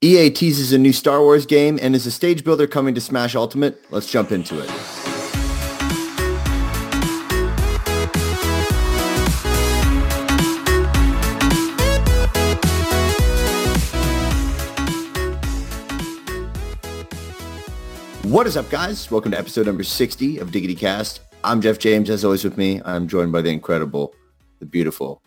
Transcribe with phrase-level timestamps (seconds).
[0.00, 3.34] EA teases a new Star Wars game and is a stage builder coming to Smash
[3.34, 3.84] Ultimate.
[3.90, 4.70] Let's jump into it.
[18.22, 19.10] What is up, guys?
[19.10, 21.22] Welcome to episode number 60 of Diggity Cast.
[21.42, 22.08] I'm Jeff James.
[22.08, 24.14] As always with me, I'm joined by the incredible,
[24.60, 25.20] the beautiful,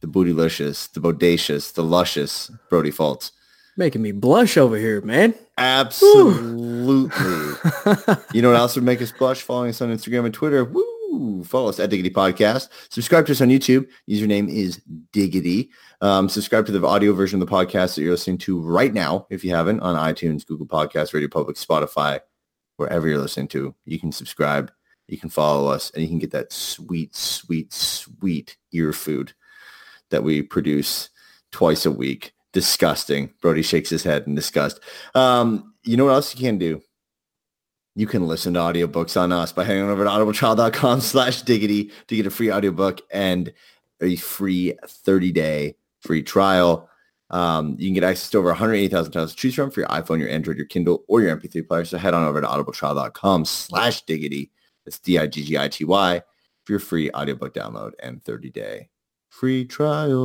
[0.00, 3.30] the bootylicious, the bodacious, the luscious Brody Faults.
[3.78, 5.34] Making me blush over here, man.
[5.58, 7.12] Absolutely.
[8.32, 9.42] you know what else would make us blush?
[9.42, 10.64] Following us on Instagram and Twitter.
[10.64, 11.44] Woo!
[11.44, 12.68] Follow us at Diggity Podcast.
[12.88, 13.86] Subscribe to us on YouTube.
[14.08, 14.80] Username is
[15.12, 15.70] Diggity.
[16.00, 19.26] Um, subscribe to the audio version of the podcast that you're listening to right now,
[19.28, 22.20] if you haven't, on iTunes, Google Podcasts, Radio Public, Spotify,
[22.76, 23.74] wherever you're listening to.
[23.84, 24.72] You can subscribe.
[25.06, 29.34] You can follow us, and you can get that sweet, sweet, sweet ear food
[30.10, 31.10] that we produce
[31.52, 33.30] twice a week disgusting.
[33.42, 34.80] Brody shakes his head in disgust.
[35.14, 36.80] Um, you know what else you can do?
[37.94, 42.16] You can listen to audiobooks on us by heading over to audibletrial.com slash diggity to
[42.16, 43.52] get a free audiobook and
[44.00, 46.88] a free 30-day free trial.
[47.28, 50.18] Um, you can get access to over 180,000 titles to choose from for your iPhone,
[50.18, 51.84] your Android, your Kindle, or your MP3 player.
[51.84, 54.50] So head on over to audibletrial.com slash diggity.
[54.86, 56.22] That's D-I-G-G-I-T-Y
[56.64, 58.88] for your free audiobook download and 30-day
[59.38, 60.16] free trial.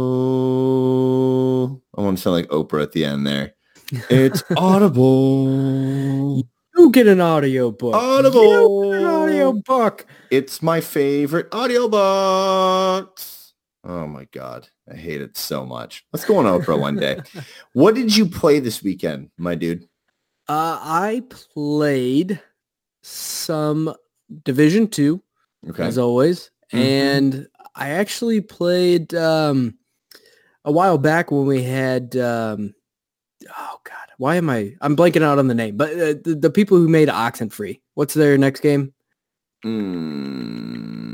[1.98, 3.54] I want to sound like Oprah at the end there.
[4.10, 6.48] It's Audible.
[6.78, 7.94] You get an audio book.
[7.94, 8.86] Audible.
[8.86, 10.06] You get an audio book.
[10.30, 13.52] It's my favorite audiobooks.
[13.84, 14.70] Oh my God.
[14.90, 16.06] I hate it so much.
[16.14, 17.20] Let's go on Oprah one day.
[17.74, 19.84] What did you play this weekend, my dude?
[20.48, 21.24] Uh, I
[21.54, 22.40] played
[23.04, 23.94] some
[24.46, 25.22] Division 2,
[25.72, 25.84] Okay.
[25.84, 26.50] as always.
[26.72, 26.80] Mhm.
[26.80, 29.78] And I actually played um,
[30.66, 32.16] a while back when we had...
[32.16, 32.74] Um,
[33.50, 33.96] oh, God.
[34.18, 34.74] Why am I...
[34.82, 35.78] I'm blanking out on the name.
[35.78, 37.82] But uh, the, the people who made Oxenfree.
[37.96, 38.94] What's their next game?
[39.66, 41.12] Mm,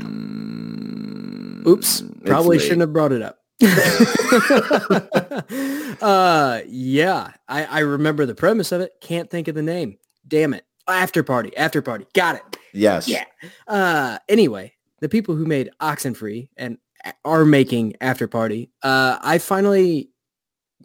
[1.66, 2.02] Oops.
[2.24, 2.62] Probably late.
[2.64, 3.38] shouldn't have brought it up.
[6.00, 8.92] uh yeah, I, I remember the premise of it.
[9.00, 9.98] Can't think of the name.
[10.26, 10.64] Damn it.
[10.86, 11.54] After party.
[11.56, 12.06] After party.
[12.14, 12.42] Got it.
[12.72, 13.08] Yes.
[13.08, 13.24] Yeah.
[13.66, 16.78] Uh anyway, the people who made Oxenfree and
[17.24, 20.10] are making After Party, uh I finally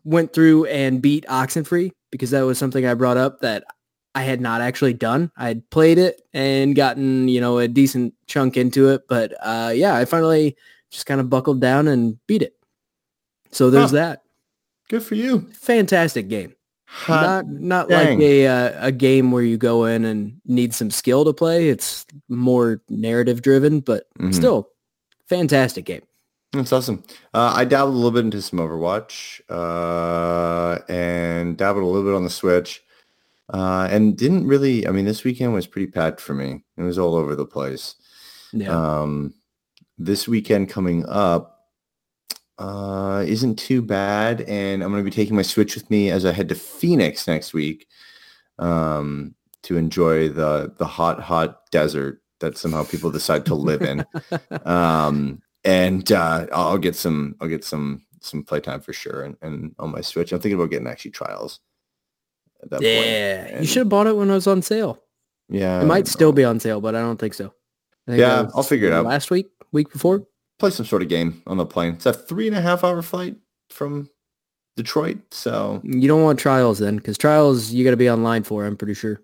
[0.04, 3.64] went through and beat Oxenfree because that was something I brought up that
[4.16, 5.32] I had not actually done.
[5.38, 9.72] I had played it and gotten, you know, a decent chunk into it, but uh
[9.74, 10.56] yeah, I finally
[10.92, 12.54] just kind of buckled down and beat it.
[13.52, 13.98] So there's Huh.
[13.98, 14.22] that.
[14.90, 15.50] Good for you.
[15.54, 16.54] Fantastic game.
[16.96, 18.20] Hot not not dang.
[18.20, 21.70] like a uh, a game where you go in and need some skill to play.
[21.70, 24.34] It's more narrative driven, but Mhm.
[24.34, 24.70] still
[25.28, 26.04] fantastic game.
[26.52, 27.02] That's awesome.
[27.34, 32.16] Uh, I dabbled a little bit into some Overwatch uh, and dabbled a little bit
[32.16, 32.84] on the Switch
[33.52, 36.64] uh, and didn't really, I mean, this weekend was pretty packed for me.
[36.78, 37.96] It was all over the place.
[38.52, 38.70] Yeah.
[39.02, 39.34] Um,
[39.98, 41.53] this weekend coming up
[42.58, 44.42] uh, isn't too bad.
[44.42, 47.28] And I'm going to be taking my Switch with me as I head to Phoenix
[47.28, 47.88] next week
[48.60, 54.06] um, to enjoy the, the hot, hot desert that somehow people decide to live in
[54.66, 59.76] um, and uh, I'll get some I'll get some some playtime for sure and, and
[59.80, 60.32] on my Switch.
[60.32, 61.60] I'm thinking about getting actually trials
[62.62, 62.86] at that point.
[62.86, 63.60] yeah.
[63.60, 65.00] You should have bought it when it was on sale.
[65.50, 67.54] Yeah, It might still be on sale, but I don't think so.
[68.08, 69.06] I think Yeah, was I'll figure it out.
[69.06, 70.26] Last week, week before.
[70.60, 71.94] Play some sort of game on the plane.
[71.94, 73.36] It's a three and a half hour flight
[73.70, 74.10] from
[74.76, 78.66] Detroit, so You don't want trials then, because trials you got to be online for.
[78.66, 79.22] I'm pretty sure.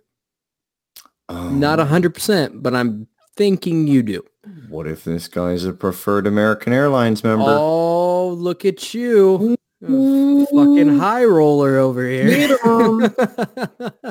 [1.28, 4.24] um, Not a hundred percent, but I'm thinking you do.
[4.68, 7.46] What if this guy's a preferred American Airlines member?
[7.48, 9.56] Oh, look at you.
[9.82, 12.58] Fucking high roller over here.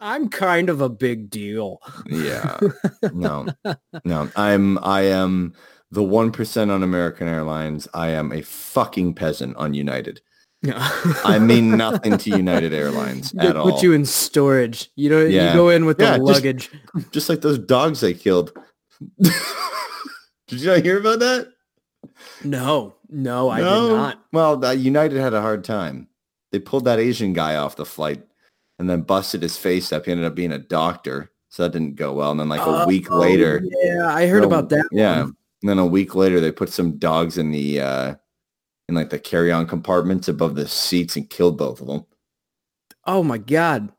[0.00, 1.80] I'm kind of a big deal.
[2.06, 2.58] Yeah,
[3.12, 3.46] no,
[4.04, 4.30] no.
[4.36, 5.54] I'm I am
[5.94, 7.88] the one percent on American Airlines.
[7.94, 10.20] I am a fucking peasant on United.
[11.24, 13.70] I mean nothing to United Airlines They at all.
[13.70, 14.90] put you in storage.
[14.96, 15.48] You know, Yeah.
[15.50, 16.70] you go in with the Yeah, just- luggage.
[17.12, 18.52] Just like those dogs they killed.
[19.20, 21.48] did you not hear about that?
[22.44, 23.88] No, no, I No?
[23.88, 24.24] did not.
[24.32, 26.08] Well, uh, United had a hard time.
[26.52, 28.22] They pulled that Asian guy off the flight
[28.78, 30.04] and then busted his face up.
[30.06, 32.30] He ended up being a doctor, so that didn't go well.
[32.30, 34.86] And then like a week Oh, later, yeah, I heard No, about that.
[34.92, 35.22] Yeah.
[35.24, 35.36] one.
[35.64, 38.14] And then a week later, they put some dogs in the uh,
[38.86, 42.04] in like the carry-on compartments above the seats and killed both of them.
[43.06, 43.90] Oh my god.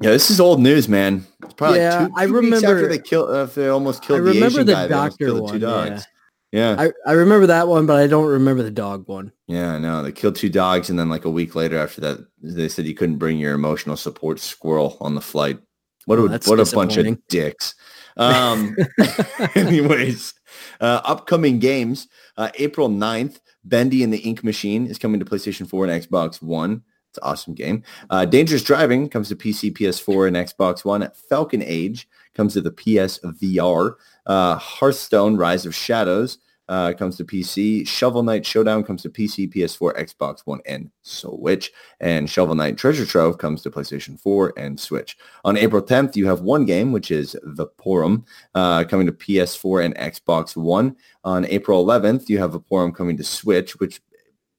[0.00, 1.24] Yeah, this is old news, man.
[1.44, 3.30] It's probably Yeah, two, I two after remember- they killed.
[3.30, 4.88] Uh, they almost I killed the remember Asian the guy.
[4.88, 5.60] Doctor the two one.
[5.60, 6.06] dogs.
[6.50, 6.74] Yeah.
[6.76, 9.30] I, I remember that one, but I don't remember the dog one.
[9.46, 12.68] Yeah, no, they killed two dogs, and then like a week later after that, they
[12.68, 15.60] said you couldn't bring your emotional support squirrel on the flight.
[16.06, 17.76] What a Oh, that's what a bunch of dicks.
[18.16, 18.76] Um,
[19.54, 20.34] anyways,
[20.80, 22.08] uh, upcoming games.
[22.36, 26.42] Uh, April 9th, Bendy and the Ink Machine is coming to PlayStation 4 and Xbox
[26.42, 26.82] One.
[27.10, 27.82] It's an awesome game.
[28.08, 31.08] Uh, Dangerous Driving comes to PC, PS4, and Xbox One.
[31.28, 33.94] Falcon Age comes to the PS VR.
[34.26, 36.38] Uh, Hearthstone, Rise of Shadows
[36.70, 37.86] uh, comes to PC.
[37.86, 41.72] Shovel Knight Showdown comes to PC, PS4, Xbox One, and Switch.
[41.98, 45.18] And Shovel Knight Treasure Trove comes to PlayStation 4 and Switch.
[45.44, 48.24] On April 10th, you have one game, which is Vaporum,
[48.54, 50.96] uh, coming to PS4 and Xbox One.
[51.24, 54.00] On April 11th, you have Vaporum coming to Switch, which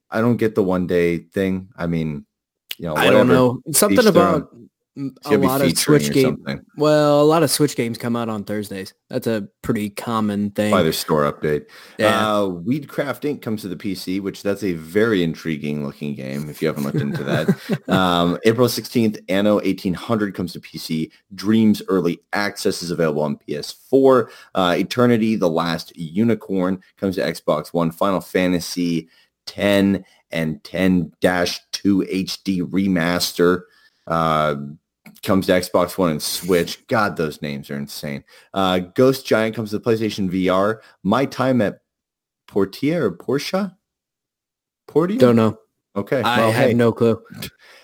[0.09, 1.69] I don't get the one day thing.
[1.77, 2.25] I mean,
[2.77, 3.61] you know, I don't know.
[3.71, 4.53] Something their about
[4.97, 6.37] a lot of Switch games.
[6.75, 8.93] Well, a lot of Switch games come out on Thursdays.
[9.09, 10.71] That's a pretty common thing.
[10.71, 11.65] by their store update.
[11.97, 12.27] Yeah.
[12.27, 13.41] Uh, Weedcraft Inc.
[13.41, 16.97] comes to the PC, which that's a very intriguing looking game if you haven't looked
[16.97, 17.89] into that.
[17.89, 21.11] um, April 16th, Anno 1800 comes to PC.
[21.35, 24.29] Dreams Early Access is available on PS4.
[24.55, 27.91] Uh, Eternity, The Last Unicorn comes to Xbox One.
[27.91, 29.07] Final Fantasy
[29.45, 31.11] 10 and 10-2
[31.81, 33.63] HD Remaster
[34.07, 34.55] uh,
[35.23, 36.85] comes to Xbox One and Switch.
[36.87, 38.23] God, those names are insane.
[38.53, 40.79] Uh, Ghost Giant comes to the PlayStation VR.
[41.03, 41.81] My Time at
[42.47, 43.77] Portia or Portia?
[44.87, 45.17] Portia?
[45.17, 45.57] Don't know.
[45.95, 46.21] Okay.
[46.21, 47.21] I well, have hey, no clue.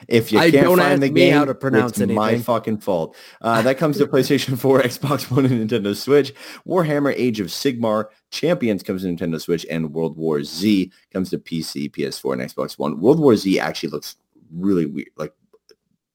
[0.08, 3.16] if you I can't don't find the game, how to pronounce it's my fucking fault.
[3.42, 6.34] Uh, that comes to PlayStation 4, Xbox One, and Nintendo Switch.
[6.66, 11.38] Warhammer Age of Sigmar Champions comes to Nintendo Switch, and World War Z comes to
[11.38, 13.02] PC, PS4, and Xbox One.
[13.02, 14.16] World War Z actually looks
[14.54, 15.34] really weird, like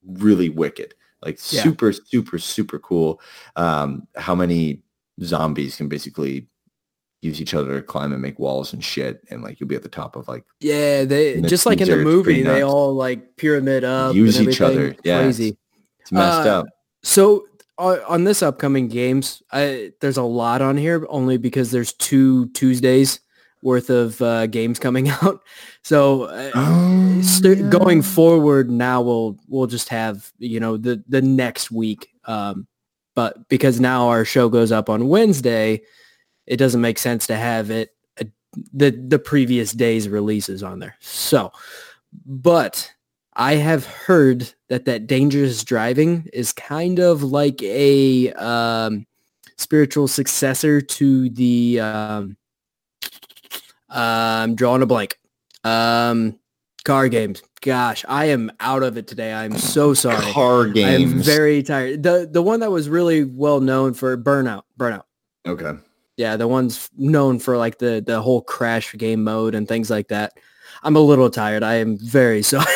[0.06, 1.62] really wicked, like Yeah.
[1.62, 3.20] super, super, super cool.
[3.56, 4.82] Um, how many
[5.22, 6.48] zombies can basically
[7.20, 9.82] use each other to climb and make walls and shit, and like you'll be at
[9.84, 12.94] the top of like Yeah, they And just the like in the movie, they all
[12.94, 14.96] like pyramid up, Use each other.
[15.04, 15.56] Yeah, crazy.
[16.00, 16.66] it's messed Uh, up.
[17.04, 17.46] So
[17.78, 22.48] on, on this upcoming games, I, there's a lot on here only because there's two
[22.50, 23.20] Tuesdays
[23.62, 25.42] worth of uh, games coming out.
[25.82, 31.22] So uh, Oh, st- going forward, now we'll we'll just have you know the the
[31.22, 32.08] next week.
[32.24, 32.66] Um,
[33.14, 35.82] but because now our show goes up on Wednesday,
[36.46, 38.24] it doesn't make sense to have it uh,
[38.72, 40.96] the the previous day's releases on there.
[41.00, 41.52] So,
[42.26, 42.92] but
[43.34, 49.06] I have heard that that dangerous driving is kind of like a um,
[49.56, 52.36] spiritual successor to the um,
[53.92, 55.18] I'm drawing a blank.
[55.64, 56.38] Um,
[56.84, 57.42] car games.
[57.60, 59.32] Gosh, I am out of it today.
[59.32, 60.32] I'm so sorry.
[60.32, 61.12] car games.
[61.12, 62.02] I am very tired.
[62.02, 64.62] The the one that was really well known for Burnout.
[64.78, 65.04] Burnout.
[65.46, 65.72] okay.
[66.16, 70.08] Yeah, the ones known for like the the whole crash game mode and things like
[70.08, 70.32] that.
[70.82, 71.62] I'm a little tired.
[71.62, 72.66] I am very sorry.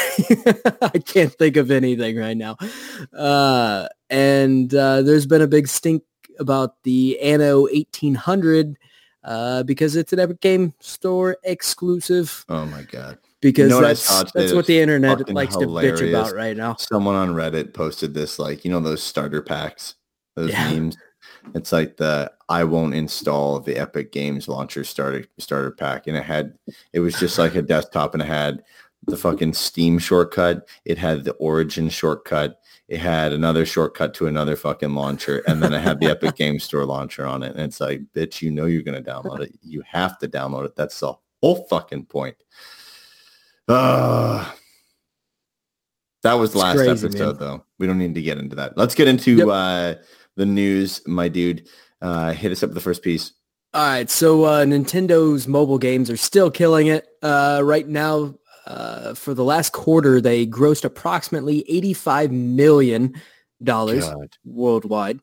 [0.80, 2.56] I can't think of anything right now.
[3.12, 6.02] Uh, and uh, there's been a big stink
[6.38, 8.76] about the Anno 1800
[9.26, 12.44] uh, because it's an Epic Game Store exclusive.
[12.48, 13.18] Oh my god.
[13.42, 16.76] Because know that's, today that's what the internet likes to bitch about right now.
[16.76, 19.96] Someone on Reddit posted this like, you know those starter packs,
[20.36, 20.72] those Yeah.
[20.72, 20.96] memes.
[21.54, 26.24] It's like the I won't install the Epic Games launcher starter starter pack and it
[26.24, 26.54] had
[26.92, 28.62] it was just like a desktop and it had
[29.06, 34.54] the fucking Steam shortcut, it had the Origin shortcut, it had another shortcut to another
[34.54, 37.80] fucking launcher and then it had the Epic Games Store launcher on it and it's
[37.80, 39.52] like, bitch, you know you're going to download it.
[39.62, 40.76] You have to download it.
[40.76, 42.36] That's the whole fucking point.
[43.68, 44.48] Uh,
[46.22, 47.48] that was the last crazy, episode, man.
[47.48, 47.64] though.
[47.78, 48.76] We don't need to get into that.
[48.76, 49.48] Let's get into Yep.
[49.50, 49.94] uh,
[50.36, 51.68] the news, my dude.
[52.00, 53.32] Uh, hit us up with the first piece.
[53.74, 57.06] All right, so uh, Nintendo's mobile games are still killing it.
[57.22, 58.34] Uh, right now,
[58.66, 63.14] uh, for the last quarter, they grossed approximately $85 million
[63.62, 64.36] God.
[64.44, 65.20] worldwide.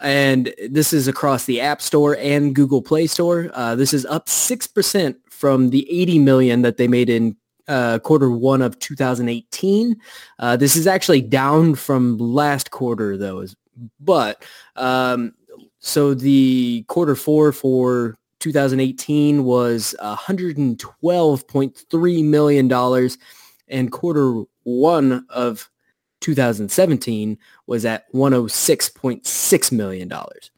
[0.00, 3.50] And this is across the App Store and Google Play Store.
[3.54, 7.36] Uh, this is up 6% from the 80 million that they made in
[7.68, 9.96] uh, quarter one of 2018.
[10.38, 13.46] Uh, this is actually down from last quarter, though.
[14.00, 14.44] But
[14.76, 15.34] um,
[15.78, 23.16] so the quarter four for 2018 was 112.3 million dollars,
[23.68, 25.70] and quarter one of
[26.20, 30.50] 2017 was at 106.6 million dollars.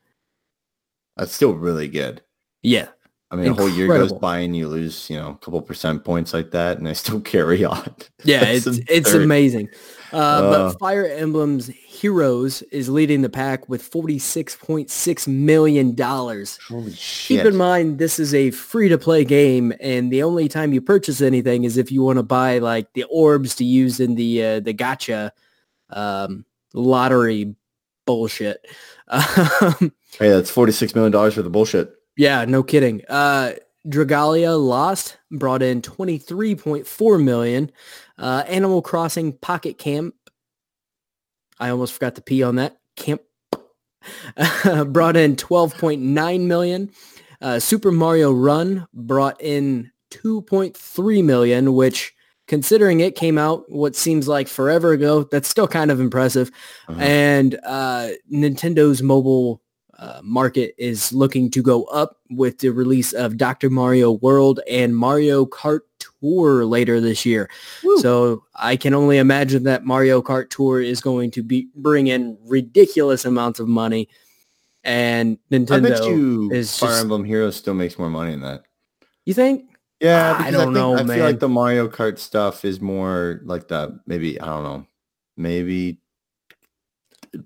[1.16, 2.22] That's still really good.
[2.62, 2.88] Yeah,
[3.30, 6.04] I mean, a whole year goes by and you lose, you know, a couple percent
[6.04, 7.94] points like that, and I still carry on.
[8.24, 9.68] yeah, it's it's amazing.
[10.14, 10.70] Uh, Uh.
[10.70, 15.96] but Fire Emblem's Heroes is leading the pack with $46.6 million.
[15.96, 17.38] Holy shit.
[17.38, 21.64] Keep in mind, this is a free-to-play game, and the only time you purchase anything
[21.64, 24.72] is if you want to buy like the orbs to use in the uh, the
[24.72, 25.32] gotcha
[25.90, 27.54] um, lottery
[28.06, 28.64] bullshit.
[29.06, 31.92] Um, Hey, that's $46 million for the bullshit.
[32.16, 33.02] yeah, no kidding.
[33.08, 33.52] Uh,
[33.86, 37.70] Dragalia Lost brought in 23.4 million.
[38.18, 40.14] Uh, Animal Crossing Pocket Camp.
[41.58, 42.78] I almost forgot the P on that.
[42.96, 43.22] Camp
[44.86, 46.90] brought in 12.9 million.
[47.40, 52.14] Uh, Super Mario Run brought in 2.3 million, which
[52.46, 56.50] considering it came out what seems like forever ago, that's still kind of impressive.
[56.88, 57.00] Uh-huh.
[57.00, 59.62] And uh, Nintendo's mobile
[60.04, 63.70] uh, market is looking to go up with the release of Dr.
[63.70, 65.80] Mario World and Mario Kart
[66.20, 67.48] Tour later this year.
[67.82, 67.98] Woo.
[67.98, 72.36] So I can only imagine that Mario Kart Tour is going to be bring in
[72.44, 74.08] ridiculous amounts of money,
[74.82, 76.52] and I Nintendo.
[76.52, 78.64] is Fire just- Emblem Heroes still makes more money than that.
[79.24, 79.70] you think?
[80.00, 81.16] Yeah, I because I, don't think, know, I man.
[81.16, 84.86] feel like the Mario Kart stuff is more like the maybe I don't know,
[85.38, 86.00] maybe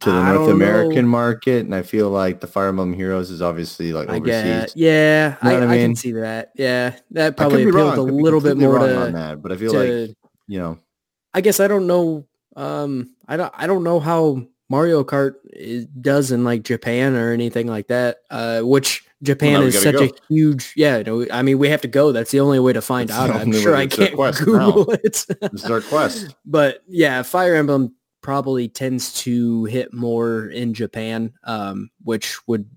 [0.00, 1.10] to the I North American know.
[1.10, 4.72] market, and I feel like the Fire Emblem Heroes is obviously like I overseas.
[4.72, 4.76] get.
[4.76, 5.80] Yeah, You know I, I I mean?
[5.90, 6.50] can see that.
[6.56, 9.78] Yeah, that probably appeals a little bit more to, on that, but I feel to
[10.06, 10.16] like
[10.46, 10.78] you know,
[11.34, 12.26] I guess I don't know.
[12.56, 13.52] Um, I don't.
[13.56, 18.18] I don't know how Mario Kart is, does in like Japan or anything like that.
[18.30, 20.04] Uh, which Japan now we is such go.
[20.04, 20.72] a huge.
[20.76, 21.02] Yeah.
[21.02, 22.12] No, I mean, we have to go.
[22.12, 23.30] That's the only way to find That's out.
[23.30, 23.74] I'm sure.
[23.76, 25.02] I It's can't Google it.
[25.02, 26.34] this is our quest.
[26.46, 27.94] but yeah, Fire Emblem
[28.28, 32.68] probably tends to hit more in Japan, um, which would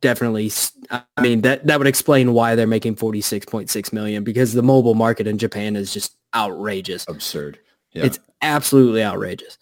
[0.00, 0.52] definitely.
[0.92, 4.52] i mean, that that would explain why they're making forty six point six million because
[4.52, 7.04] the mobile market in Japan is just outrageous.
[7.08, 7.58] Absurd.
[7.90, 9.58] Yeah, It's absolutely outrageous.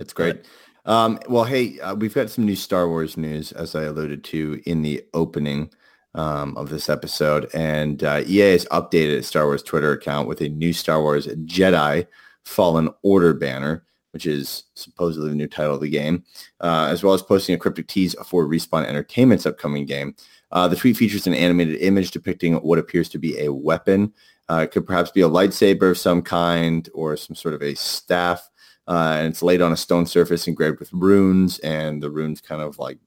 [0.00, 0.46] It's great.
[0.86, 4.62] Um, well, hey, uh, we've got some new Star Wars news, as I alluded to
[4.64, 5.70] in the opening
[6.14, 7.50] um, of this episode.
[7.52, 11.26] And uh, EA has updated its Star Wars Twitter account with a new Star Wars
[11.26, 12.06] Jedi
[12.48, 16.24] Fallen Order banner, which is supposedly the new title of the game,
[16.60, 20.14] uh, as well as posting a cryptic tease for Respawn Entertainment's upcoming game.
[20.50, 24.12] Uh, the tweet features an animated image depicting what appears to be a weapon.
[24.50, 27.74] Uh, it could perhaps be a lightsaber of some kind or some sort of a
[27.74, 28.48] staff
[28.88, 32.62] uh, and it's laid on a stone surface engraved with runes, and the runes kind
[32.62, 32.98] of like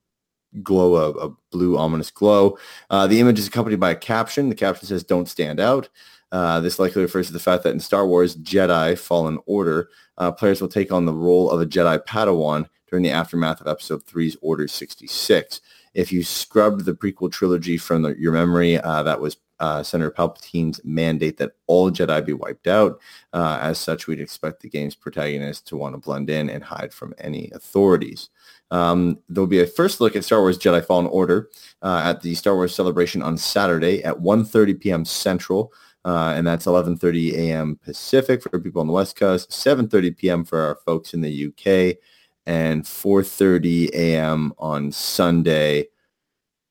[0.62, 2.58] glow a, a blue ominous glow.
[2.92, 4.50] Uh, the image is accompanied by a caption.
[4.50, 5.90] The caption says, "Don't stand out."
[6.32, 10.32] Uh, this likely refers to the fact that in Star Wars Jedi Fallen Order, uh,
[10.32, 14.06] players will take on the role of a Jedi Padawan during the aftermath of Episode
[14.06, 15.62] 3's Order 66.
[15.94, 20.10] If you scrubbed the prequel trilogy from the, your memory, uh, that was uh, Senator
[20.10, 23.00] Palpatine's mandate that all Jedi be wiped out.
[23.34, 26.94] Uh, as such, we'd expect the game's protagonist to want to blend in and hide
[26.94, 28.30] from any authorities.
[28.72, 31.50] Um, there'll be a first look at Star Wars Jedi Fallen Order
[31.84, 35.06] at the Star Wars Celebration on Saturday at 1.30 p.m.
[35.06, 35.74] Central,
[36.06, 37.80] uh, and that's 11.30 a.m.
[37.84, 40.44] Pacific for people on the West Coast, 7.30 p.m.
[40.44, 41.98] for our folks in the UK,
[42.46, 44.54] and 4.30 a.m.
[44.58, 45.88] on Sunday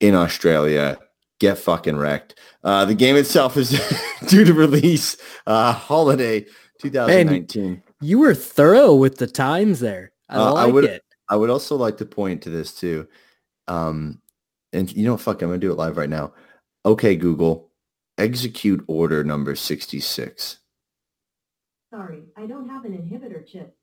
[0.00, 0.98] in Australia.
[1.38, 2.38] Get fucking wrecked.
[2.62, 3.70] Uh, the game itself is
[4.26, 6.44] due to release uh, holiday
[6.80, 7.82] 2019.
[8.02, 10.12] You were thorough with the times there.
[10.28, 11.02] I Uh, I like would- it.
[11.30, 13.06] I would also like to point to this too.
[13.68, 14.20] Um,
[14.72, 15.20] and you know, what?
[15.20, 16.32] fuck, I'm going to do it live right now.
[16.84, 17.69] Okay, Google,
[18.20, 20.58] execute order number 66.
[21.92, 23.74] Sorry, I don't have an inhibitor chip.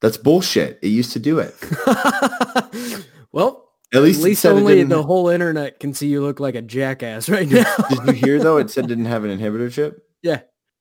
[0.00, 0.78] That's bullshit.
[0.82, 1.54] It used to do it.
[3.32, 6.20] well, At at least, least, it said it only the whole internet can see you
[6.20, 7.64] look like a jackass right now.
[7.88, 8.58] Did you hear though?
[8.58, 10.02] It said it didn't have an inhibitor chip.
[10.22, 10.40] Yeah.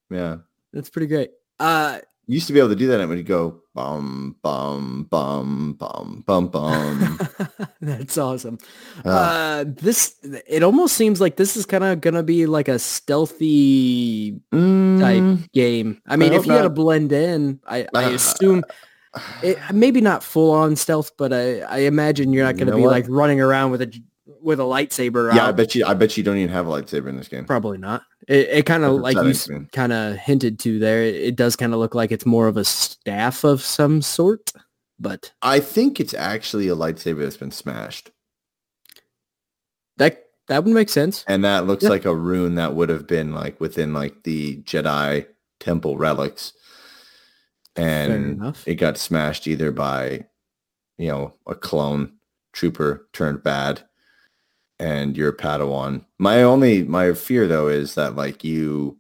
[0.09, 0.37] Yeah.
[0.73, 1.31] That's pretty great.
[1.59, 5.05] Uh, You used to be able to do that and it would go bum bum
[5.11, 7.21] bum bum bum bum.
[7.81, 8.57] That's awesome.
[9.05, 10.15] Uh, Uh, this
[10.47, 14.39] it almost seems like this is kind of gonna be like a stealthy
[14.97, 16.01] type mm, game.
[16.07, 18.63] I mean, hope if you had to blend in, I, I Uh, assume
[19.41, 22.85] it, maybe not full on stealth, but I, I imagine you're not gonna know be
[22.85, 22.91] what?
[22.91, 24.01] like running around with a
[24.47, 25.35] with a lightsaber.
[25.35, 25.57] yeah, I out.
[25.57, 25.85] bet you.
[25.85, 27.43] I bet you don't even have a lightsaber in this game.
[27.43, 28.03] Probably not.
[28.29, 29.69] It, it kind of like you upsetting to me.
[29.73, 31.03] kind of hinted to there.
[31.03, 34.53] It, it does kind of look like it's more of a staff of some sort,
[34.97, 38.09] but I think it's actually a lightsaber that's been smashed.
[39.97, 41.25] that that would make sense.
[41.27, 41.89] And that looks Yeah.
[41.89, 45.27] like a rune that would have been like within like the Jedi
[45.59, 46.53] temple relics.
[47.75, 50.25] And it got smashed either by,
[50.97, 52.13] you know, a clone
[52.53, 53.83] trooper turned bad
[54.79, 56.05] and you're a Padawan.
[56.19, 58.97] My only my fear though is that like you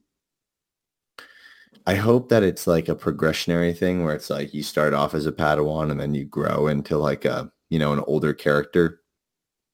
[1.85, 5.25] I hope that it's like a progressionary thing where it's like you start off as
[5.25, 9.01] a Padawan and then you grow into like a you know an older character.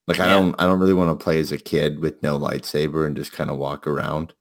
[0.08, 3.08] Like I don't I don't really want to play as a kid with no lightsaber
[3.08, 4.34] and just kind of walk around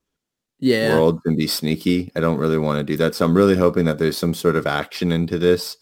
[0.58, 0.94] Yeah.
[0.94, 2.10] world and be sneaky.
[2.16, 3.14] I don't really want to do that.
[3.14, 5.76] So I'm really hoping that there's some sort of action into this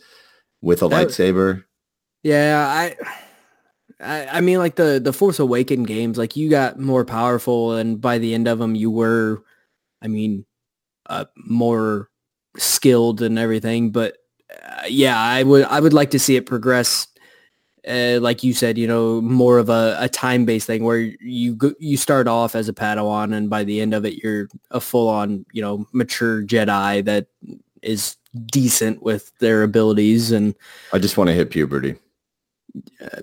[0.60, 1.64] with a That- lightsaber.
[2.22, 2.96] Yeah, I,
[4.02, 8.00] I, I mean, like the the Force Awaken games, like you got more powerful, and
[8.00, 9.42] by the end of them, you were,
[10.02, 10.44] I mean,
[11.06, 12.08] uh, more
[12.56, 13.90] skilled and everything.
[13.90, 14.16] But
[14.50, 17.06] uh, yeah, I would I would like to see it progress.
[17.88, 21.58] Uh, like you said, you know, more of a, a time based thing where you
[21.78, 25.08] you start off as a Padawan, and by the end of it, you're a full
[25.08, 27.26] on, you know, mature Jedi that
[27.82, 28.16] is
[28.46, 30.54] decent with their abilities and
[30.92, 31.96] I just want to hit puberty.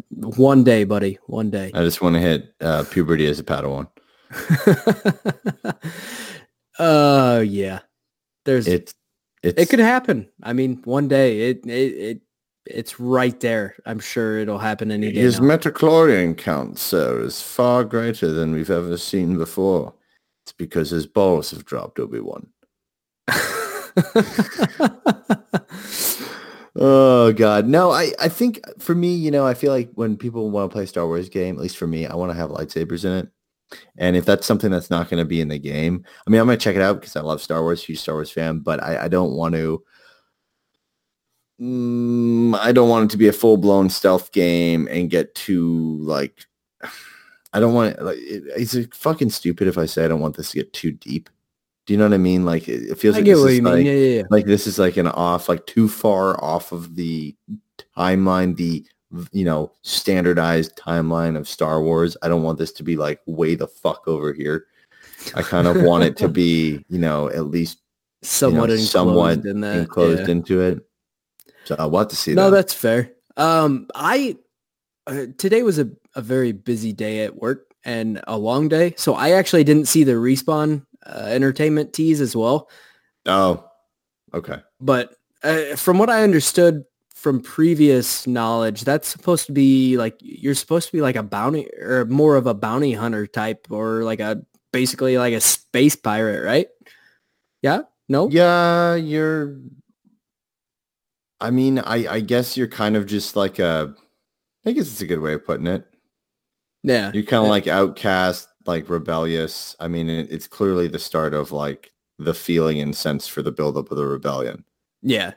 [0.10, 1.72] One day, buddy, one day.
[1.74, 3.88] I just want to hit uh, puberty as a Padawan.
[6.80, 7.80] Oh yeah,
[8.46, 8.94] there's it.
[9.44, 10.30] It's it's could happen.
[10.44, 12.22] I mean, one day it it, it
[12.66, 13.76] it's right there.
[13.86, 15.22] I'm sure it'll happen any day.
[15.22, 15.58] his now.
[15.58, 19.94] midichlorian count, sir, is far greater than we've ever seen before.
[20.46, 22.48] It's because his balls have dropped, Obi Wan.
[26.80, 27.92] Oh God, no!
[27.92, 30.84] I, I think for me, you know, I feel like when people want to play
[30.84, 33.30] a Star Wars game, at least for me, I want to have lightsabers in it.
[33.98, 36.48] And if that's something that's not going to be in the game, I mean, I'm
[36.48, 38.60] going to check it out because I love Star Wars, huge Star Wars fan.
[38.60, 39.84] But I, I don't want to.
[41.60, 45.98] Mm, I don't want it to be a full blown stealth game and get too
[46.02, 46.46] like.
[47.54, 48.04] I don't want it.
[48.04, 50.92] Like, it, it's fucking stupid if I say I don't want this to get too
[50.92, 51.30] deep.
[51.88, 52.46] Do you know what I mean?
[52.46, 54.24] Like it, it feels I like this is you like- yeah, yeah, yeah.
[54.30, 57.36] like this is like an off like too far off of the
[57.98, 58.86] timeline the
[59.32, 63.56] you know standardized timeline of star wars i don't want this to be like way
[63.56, 64.66] the fuck over here
[65.34, 67.80] i kind of want it to be you know at least
[68.22, 69.78] Somewhat enclosed somewhat in that.
[69.78, 70.86] enclosed into it
[71.64, 72.36] so i want to see that.
[72.36, 73.14] No, that that's fair.
[73.38, 74.38] Um, I
[75.06, 79.14] uh, today was a, a very busy day at work and a long day, so
[79.14, 82.70] I actually didn't see the respawn uh, entertainment tease as well.
[83.26, 83.64] oh
[84.34, 86.84] okay But uh, from what I understood
[87.14, 91.68] from previous knowledge, that's supposed to be like you're supposed to be like a bounty
[91.80, 94.42] or more of a bounty hunter type, or like a
[94.72, 96.68] basically like a space pirate, right?
[97.62, 97.82] Yeah.
[98.10, 98.30] No.
[98.30, 99.58] yeah you're
[101.42, 103.94] i mean i i guess you're kind of just like a
[104.66, 105.86] i guess it's a good way of putting it
[106.84, 107.12] Yeah.
[107.14, 107.50] You're kind of Yeah.
[107.52, 109.76] like outcast, like rebellious.
[109.80, 113.52] I mean, it, it's clearly the start of like the feeling and sense for the
[113.52, 114.66] buildup of the rebellion.
[115.02, 115.34] Yeah.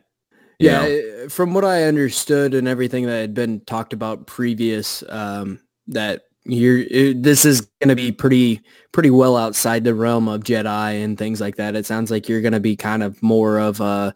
[0.59, 1.25] you Yeah, know?
[1.27, 6.25] uh, from what I understood and everything that had been talked about previous, um, that
[6.45, 8.63] you're it, this is going to be pretty
[8.93, 11.77] pretty well outside the realm of Jedi and things like that.
[11.77, 14.15] It sounds like you're going to be kind of more of a,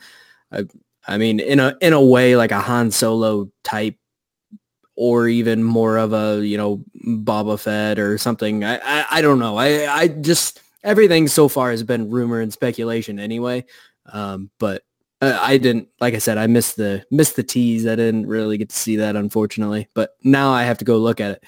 [0.52, 0.66] a,
[1.08, 3.96] I mean, in a in a way like a Han Solo type,
[4.96, 8.64] or even more of a you know Boba Fett or something.
[8.64, 9.56] I I, I don't know.
[9.56, 13.64] I I just everything so far has been rumor and speculation anyway.
[14.12, 14.82] Um, but
[15.20, 17.86] uh, I didn't, like I said, I missed the missed the tease.
[17.86, 19.88] I didn't really get to see that, unfortunately.
[19.94, 21.44] But now I have to go look at it.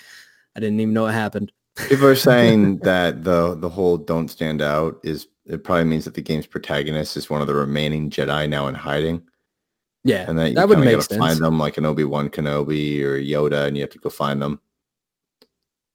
[0.56, 1.52] I didn't even know it happened.
[1.88, 6.14] People are saying that the the whole "don't stand out" is it probably means that
[6.14, 9.22] the game's protagonist is one of the remaining Jedi now in hiding,
[10.06, 11.18] Yeah, and that you that would make sense.
[11.18, 14.40] find them like an Obi Wan Kenobi or Yoda, and you have to go find
[14.40, 14.60] them.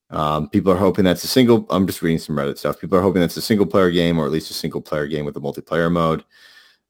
[0.10, 1.66] Um, people are hoping that's a single.
[1.70, 2.80] I'm just reading some Reddit stuff.
[2.80, 5.24] People are hoping that's a single player game, or at least a single player game
[5.24, 6.26] with a multiplayer mode.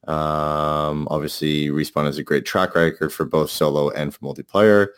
[0.08, 4.88] Um, obviously, Respawn has a great track record for both solo and for multiplayer.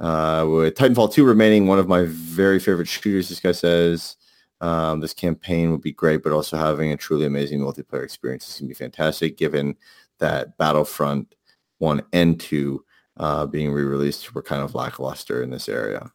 [0.00, 4.16] Uh, with Titanfall 2 remaining, one of my very favorite shooters, this guy says.
[4.62, 8.58] Um, this campaign would be great, but also having a truly amazing multiplayer experience is
[8.58, 9.76] going to be fantastic, given
[10.18, 11.34] that Battlefront
[11.78, 12.84] 1 and 2
[13.18, 16.10] uh, being re-released were kind of lackluster in this area.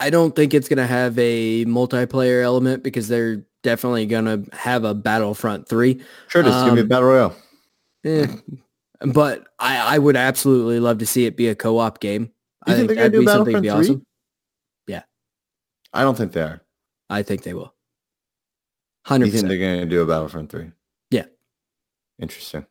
[0.00, 4.94] I don't think it's gonna have a multiplayer element because they're definitely gonna have a
[4.94, 6.00] Battlefront three.
[6.28, 7.36] Sure, it's going to be a Um, Battle Royale.
[8.04, 8.26] Eh,
[9.12, 12.30] but I, I would absolutely love to see it be a co-op game.
[12.64, 13.78] I think think that'd be something to be 3?
[13.78, 14.04] awesome.
[15.92, 16.60] I don't think they are.
[17.08, 17.74] I think they will.
[19.04, 19.26] Hundred.
[19.26, 20.70] You Hundred think they're going to do a Battlefront 3?
[21.10, 21.24] Yeah.
[22.18, 22.66] Interesting.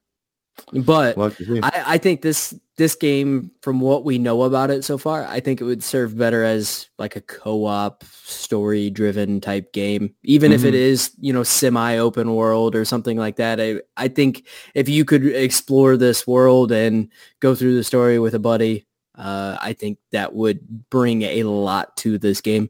[0.74, 1.60] But We'll have to see.
[1.62, 5.39] I, I think this this game, from what we know about it so far, I
[5.39, 10.13] think it would serve better as like a co-op, story-driven type game.
[10.24, 10.78] Even if it Mhm.
[10.78, 13.60] is, you know, semi-open world or something like that.
[13.60, 18.36] I, I think if you could explore this world and go through the story with
[18.36, 20.60] a buddy, uh, I think that would
[20.91, 22.70] bring a lot to this game.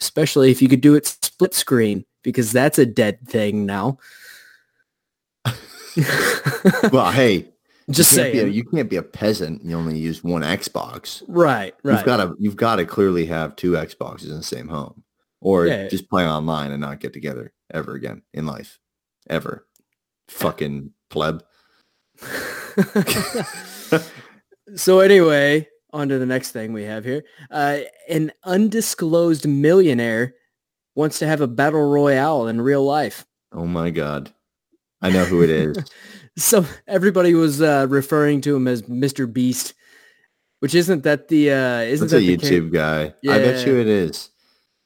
[0.00, 3.98] Especially if you could do it split screen, because that's a dead thing now.
[6.92, 7.48] Well, hey,
[7.90, 8.52] Just you be a, saying.
[8.52, 9.64] you can't be a peasant.
[9.64, 11.22] You only use one Xbox.
[11.26, 11.96] right, right.
[11.96, 15.02] You've got to you've got to clearly have two Xboxes in the same home,
[15.40, 15.88] or Yeah.
[15.88, 18.78] just play online and not get together ever again in life,
[19.28, 19.66] ever.
[20.28, 21.42] Fucking pleb.
[24.76, 27.24] so anyway, on to the next thing we have here.
[27.50, 30.34] Uh, an undisclosed millionaire
[30.94, 33.24] wants to have a battle royale in real life.
[33.52, 34.32] Oh my god,
[35.02, 35.76] I know who it is.
[36.38, 39.30] So everybody was uh, referring to him as Mr.
[39.30, 39.74] Beast,
[40.60, 43.12] which isn't that the uh, isn't a that the cha- YouTube guy.
[43.30, 44.30] I bet you it is.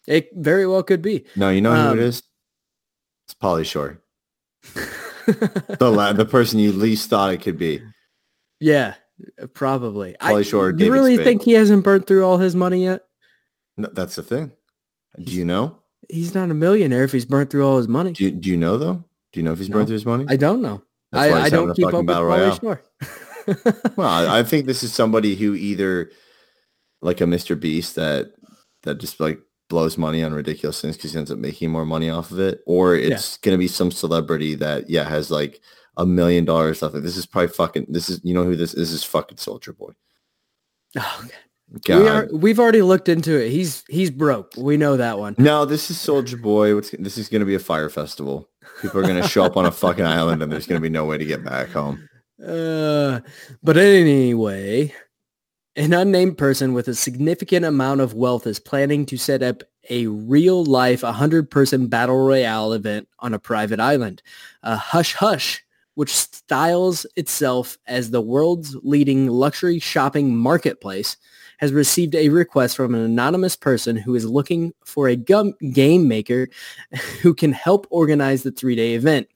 [0.09, 1.25] It very well could be.
[1.37, 2.25] No, you know who Um, it is?
[3.29, 4.01] It's Pauly Shore.
[5.79, 7.81] The la- the person you least thought it could be.
[8.61, 8.95] yeah,
[9.55, 10.17] probably.
[10.21, 11.25] Pauly I, Shore, you David really Spade.
[11.27, 13.05] think he hasn't burnt through all his money yet?
[13.77, 14.51] No, that's the thing.
[15.23, 15.79] Do you know?
[16.09, 18.13] He's not a millionaire if he's burnt through all his money.
[18.13, 19.05] Do you, do you know though?
[19.37, 19.75] Do you know if he's No.
[19.75, 20.25] burned through his money?
[20.31, 20.83] I don't know.
[21.13, 22.59] I, I don't keep up with Pauly.
[22.59, 22.83] Shore.
[23.97, 26.11] Well, I think this is somebody who either
[27.03, 27.59] like a Mr.
[27.61, 28.33] Beast that
[28.85, 32.09] that just like blows money on ridiculous things because he ends up making more money
[32.09, 35.61] off of it, or it's gonna be some celebrity that yeah has like
[35.99, 36.81] a million dollars.
[36.81, 37.89] Like this is probably fucking.
[37.91, 38.89] This is you know who this is?
[38.89, 39.93] This is fucking Soulja Boy.
[40.99, 41.25] Oh,
[41.85, 42.01] God.
[42.01, 43.51] we are, we've already looked into it.
[43.51, 44.53] He's he's broke.
[44.57, 45.35] We know that one.
[45.37, 46.75] No, this is Soulja Boy.
[46.75, 48.49] What's, this is going to be a Fyre Festival.
[48.81, 50.91] People are going to show up on a fucking island and there's going to be
[50.91, 52.09] no way to get back home.
[52.45, 53.21] Uh,
[53.63, 54.93] but anyway,
[55.77, 60.07] an unnamed person with a significant amount of wealth is planning to set up a
[60.07, 64.23] real life 100 person battle royale event on a private island.
[64.63, 65.63] Uh, Hush Hush,
[65.95, 71.17] which styles itself as the world's leading luxury shopping marketplace,
[71.59, 76.09] has received a request from an anonymous person who is looking for a gum- game
[76.09, 76.49] maker
[77.23, 79.29] who can help organize the three-day event.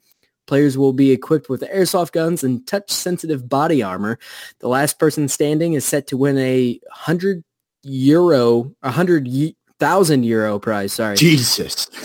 [0.47, 4.19] Players will be equipped with airsoft guns and touch-sensitive body armor.
[4.59, 7.45] The last person standing is set to win a hundred
[7.83, 9.29] euro, a hundred
[9.79, 10.93] thousand euro prize.
[10.93, 11.17] Sorry.
[11.17, 11.89] Jesus.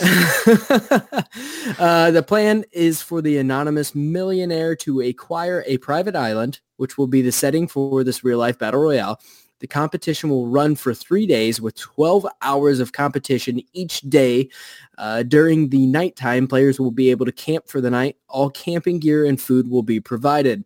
[1.78, 7.06] uh, the plan is for the anonymous millionaire to acquire a private island, which will
[7.06, 9.20] be the setting for this real-life battle royale.
[9.60, 14.50] The competition will run for three days with 12 hours of competition each day.
[14.98, 18.16] Uh, during the nighttime, players will be able to camp for the night.
[18.28, 20.64] All camping gear and food will be provided.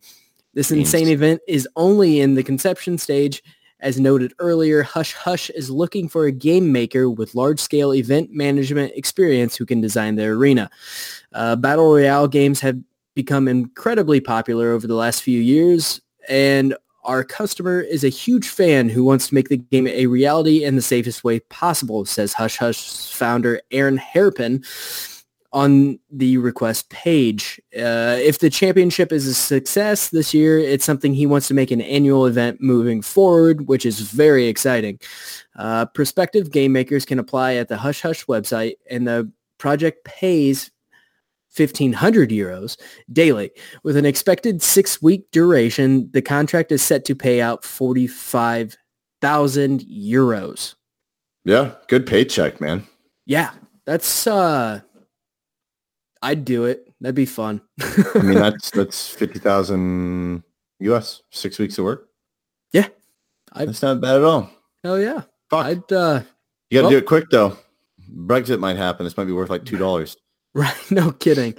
[0.55, 3.43] This insane event is only in the conception stage.
[3.79, 8.93] As noted earlier, Hush Hush is looking for a game maker with large-scale event management
[8.95, 10.71] experience who can design their arena.
[11.33, 12.79] Uh, Battle Royale games have
[13.15, 18.89] become incredibly popular over the last few years, and our customer is a huge fan
[18.89, 22.57] who wants to make the game a reality in the safest way possible, says Hush
[22.59, 24.65] Hush's founder Aaron Hairpin
[25.53, 27.61] on the request page.
[27.77, 31.71] Uh, if the championship is a success this year, it's something he wants to make
[31.71, 35.01] an annual event moving forward, which is very exciting.
[35.57, 40.71] Uh, prospective game makers can apply at the Hush Hush website, and the project pays
[41.57, 42.79] 1500 euros
[43.13, 43.51] daily
[43.83, 50.75] with an expected six week duration the contract is set to pay out 45000 euros
[51.45, 52.87] Yeah, good paycheck, man.
[53.27, 53.51] yeah
[53.87, 54.81] that's uh
[56.23, 57.61] i'd do it that'd be fun
[58.15, 60.43] I mean, that's that's fifty thousand
[60.83, 62.09] US, six weeks of work.
[62.73, 62.89] Yeah.
[63.53, 64.51] I- that's not bad at all.
[64.85, 65.67] oh yeah Fuck.
[65.67, 66.21] i'd uh
[66.71, 67.57] you got to well- do it quick though.
[68.13, 69.05] Brexit might happen.
[69.05, 70.17] This might be worth like two dollars.
[70.55, 71.55] right no kidding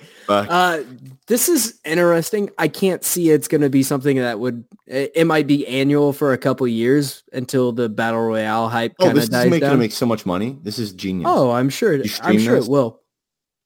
[0.49, 0.83] Uh,
[1.27, 2.49] this is interesting.
[2.57, 4.65] I can't see it's going to be something that would.
[4.85, 9.13] It, it might be annual for a couple years until the battle royale hype oh,
[9.13, 9.79] this is making down.
[9.79, 10.57] make so much money.
[10.61, 11.27] This is genius.
[11.29, 11.93] oh, I'm sure.
[11.93, 12.67] It, I'm sure this?
[12.67, 13.01] it will.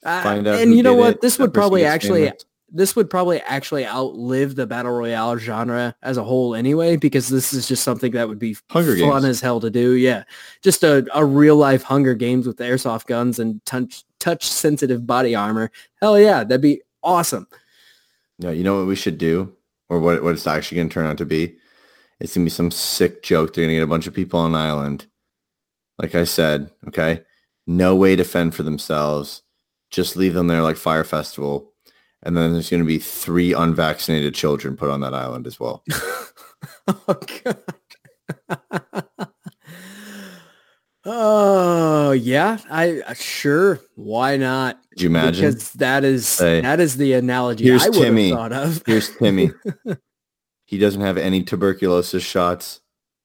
[0.03, 1.15] Uh, Find out and you know what?
[1.15, 2.25] it, This would probably actually.
[2.25, 2.45] famous.
[2.71, 7.53] This would probably actually outlive the battle royale genre as a whole anyway, because this
[7.53, 9.25] is just something that would be Hunger fun Games.
[9.25, 9.93] as hell to do.
[9.93, 10.23] Yeah,
[10.61, 15.35] just a, a real life Hunger Games with airsoft guns and touch touch sensitive body
[15.35, 15.71] armor.
[16.01, 17.47] Hell yeah, that'd be awesome.
[18.39, 19.53] Yeah, you know what we should do,
[19.87, 21.55] or what what it's actually going to turn out to be?
[22.19, 23.53] It's going to be some sick joke.
[23.53, 25.05] They're going to get a bunch of people on an island.
[25.99, 27.21] Like I said, okay,
[27.67, 29.43] no way to fend for themselves.
[29.91, 31.71] Just leave them there like Fyre Festival.
[32.23, 35.83] And then there's going to be three unvaccinated children put on that island as well.
[36.87, 38.81] Oh god.
[41.05, 43.79] oh yeah, I uh, sure.
[43.95, 44.81] Why not?
[44.91, 45.45] Could you imagine?
[45.45, 48.29] Because that is that is the analogy here's I would Timmy.
[48.29, 48.83] have thought of.
[48.85, 49.51] Here's Timmy.
[50.65, 52.81] he doesn't have any tuberculosis shots,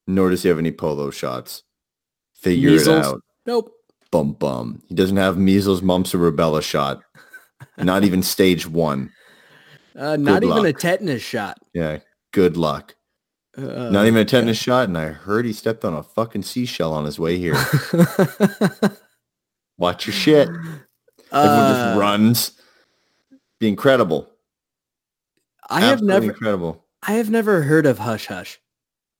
[0.06, 1.62] nor does he have any polio shots.
[2.34, 2.88] Figure Measles?
[2.88, 3.22] it out.
[3.46, 3.72] nope.
[4.10, 4.82] Bum bum.
[4.88, 7.00] He doesn't have measles, mumps, or rubella shot.
[7.78, 9.12] Not even stage one.
[9.98, 11.58] Uh, not even a tetanus shot.
[11.74, 11.98] Yeah.
[12.32, 12.94] Good luck.
[13.56, 16.92] Uh, Not even a tetanus shot, and I heard he stepped on a fucking seashell
[16.92, 17.54] on his way here.
[19.78, 20.48] Watch your shit.
[20.48, 20.80] Everyone
[21.32, 22.52] Uh, just runs.
[23.58, 24.28] Be incredible.
[25.68, 26.84] I have never, incredible.
[27.02, 28.60] I have never heard of Hush Hush.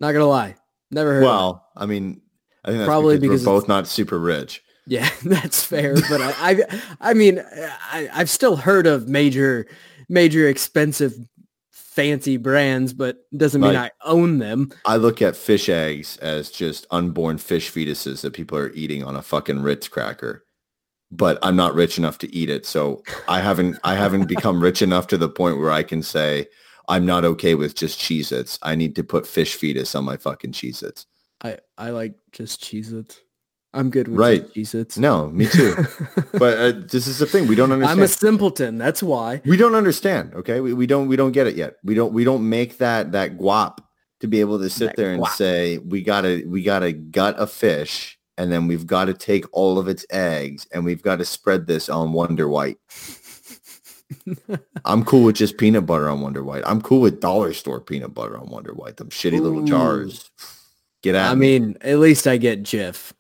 [0.01, 0.57] Not gonna lie,
[0.90, 1.23] never heard.
[1.23, 1.29] of.
[1.29, 2.21] Well, I mean,
[2.64, 4.62] I think Probably because, because we're both not super rich.
[4.87, 5.95] Yeah, that's fair.
[6.09, 7.43] But I, I, I mean,
[7.93, 9.66] I, I've still heard of major,
[10.09, 11.14] major expensive,
[12.01, 13.93] fancy brands, but doesn't mean Right.
[13.93, 14.71] I own them.
[14.87, 19.17] I look at fish eggs as just unborn fish fetuses that people are eating on
[19.17, 20.45] a fucking Ritz cracker.
[21.11, 24.81] But I'm not rich enough to eat it, so I haven't I haven't become rich
[24.81, 26.47] enough to the point where I can say
[26.89, 28.59] I'm not okay with just Cheez-Its.
[28.63, 31.07] I need to put fish fetus on my fucking Cheez-Its.
[31.43, 33.21] I, I like just Cheez-Its.
[33.73, 34.43] I'm good with Right.
[34.53, 34.99] just Cheez-Its.
[34.99, 35.75] No, me too.
[36.33, 38.01] but uh, this is the thing we don't understand.
[38.01, 38.79] I'm a simpleton.
[38.79, 39.43] That's why.
[39.45, 40.35] we don't understand.
[40.35, 41.75] Okay, we, we don't we don't get it yet.
[41.85, 43.79] We don't we don't make that that guap
[44.21, 45.37] to be able to sit That there and guap.
[45.37, 49.79] say we gotta we gotta gut a fish and then we've got to take all
[49.79, 52.79] of its eggs and we've got to spread this on Wonder White.
[54.85, 56.63] I'm cool with just peanut butter on Wonder White.
[56.67, 58.97] I'm cool with dollar store peanut butter on Wonder White.
[58.97, 60.31] Them shitty little jars.
[61.03, 61.31] Get out.
[61.31, 63.13] I mean, at least I get Jif.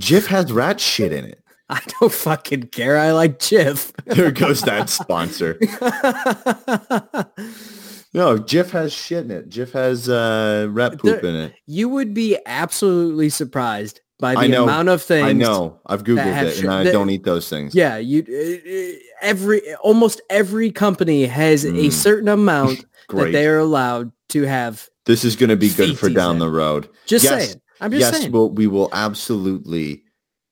[0.00, 1.42] Jif has rat shit in it.
[1.70, 2.96] I don't fucking care.
[2.98, 3.92] I like Jif.
[4.06, 5.58] There goes that sponsor.
[8.14, 9.50] No, Jif has shit in it.
[9.50, 11.52] Jif has uh, rat poop There- in it.
[11.66, 14.64] you would be absolutely surprised by the know.
[14.64, 15.26] amount of things.
[15.28, 15.78] I know.
[15.86, 17.74] I've googled it, and I that- don't eat those things.
[17.74, 21.92] Yeah, you uh, uh, every almost every company has a Mm.
[21.92, 24.88] certain amount that they are allowed to have.
[25.04, 26.38] This is going to be good for down in.
[26.38, 26.88] the road.
[27.06, 27.46] Just Yes.
[27.48, 27.60] saying.
[27.80, 28.32] I'm just yes, saying.
[28.32, 30.02] we'll, we will absolutely,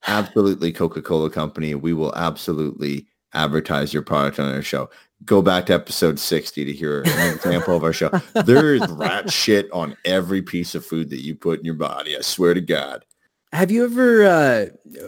[0.06, 1.74] absolutely Coca-Cola Company.
[1.74, 4.88] We will absolutely advertise your product on our show.
[5.24, 8.10] Go back to episode 60 to hear an example of our show.
[8.44, 12.16] There is rat shit on every piece of food that you put in your body.
[12.16, 13.04] I swear to God.
[13.52, 14.24] Have you ever?
[14.26, 14.66] Uh,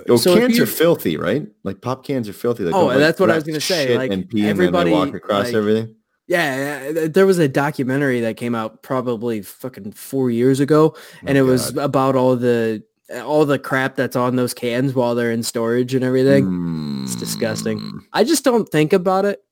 [0.09, 1.47] Oh, so cans are filthy, right?
[1.65, 2.65] Like pop cans are filthy.
[2.65, 5.01] Like, Oh, like, that's what I was gonna say, like, and pee and everybody, then
[5.01, 5.95] they walk across like, everything.
[6.29, 11.41] Yeah, there was a documentary that came out probably fucking four years ago, and Oh,
[11.41, 11.85] it was God.
[11.85, 12.83] about all the
[13.25, 17.01] all the crap that's on those cans while they're in storage and everything.
[17.05, 17.81] It's disgusting.
[17.81, 18.01] Mm.
[18.13, 19.43] I just don't think about it,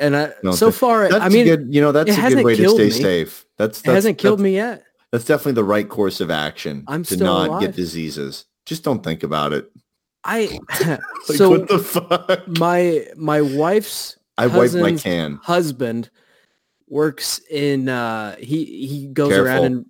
[0.00, 2.56] and I Don't so far, That's I mean, good, you know, that's a good way
[2.56, 2.90] to stay me.
[2.90, 3.46] safe.
[3.56, 4.82] That's, it hasn't killed that's, me yet.
[5.12, 7.60] That's definitely the right course of action I'm to not alive.
[7.60, 8.44] get diseases.
[8.66, 9.70] Just don't think about it.
[10.24, 10.58] I
[11.28, 12.48] Like, so what the fuck?
[12.58, 15.38] my my wife's I wipe my can.
[15.42, 16.10] husband
[16.88, 19.44] works in uh he he goes Careful.
[19.52, 19.86] around and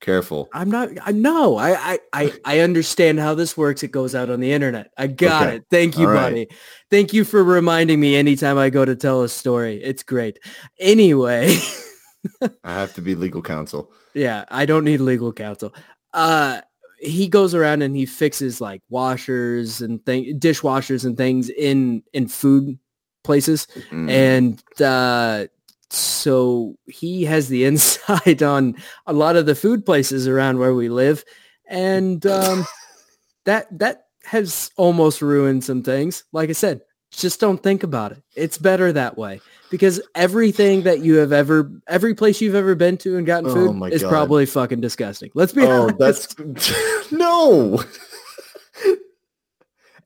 [0.00, 0.48] Careful.
[0.52, 4.30] I'm not I know I, I I I understand how this works it goes out
[4.30, 5.56] on the internet I got Okay.
[5.56, 6.30] it thank you All right.
[6.30, 6.48] buddy
[6.90, 10.40] thank you for reminding me anytime I go to tell a story it's great
[10.80, 11.56] anyway
[12.64, 13.92] I have to be legal counsel.
[14.14, 15.72] yeah I don't need legal counsel
[16.14, 16.60] uh
[16.98, 22.26] he goes around and he fixes like washers and thing dishwashers and things in in
[22.26, 22.76] food
[23.22, 24.10] places Mm.
[24.10, 25.46] and uh,
[25.90, 30.88] so he has the inside on a lot of the food places around where we
[30.88, 31.24] live,
[31.66, 32.64] and um,
[33.44, 36.24] that that has almost ruined some things.
[36.32, 36.80] Like I said,
[37.10, 38.22] just don't think about it.
[38.34, 42.96] It's better that way because everything that you have ever, every place you've ever been
[42.98, 44.08] to and gotten Oh food is God.
[44.08, 45.30] probably fucking disgusting.
[45.34, 45.98] Let's be oh, honest.
[46.38, 47.82] that's no.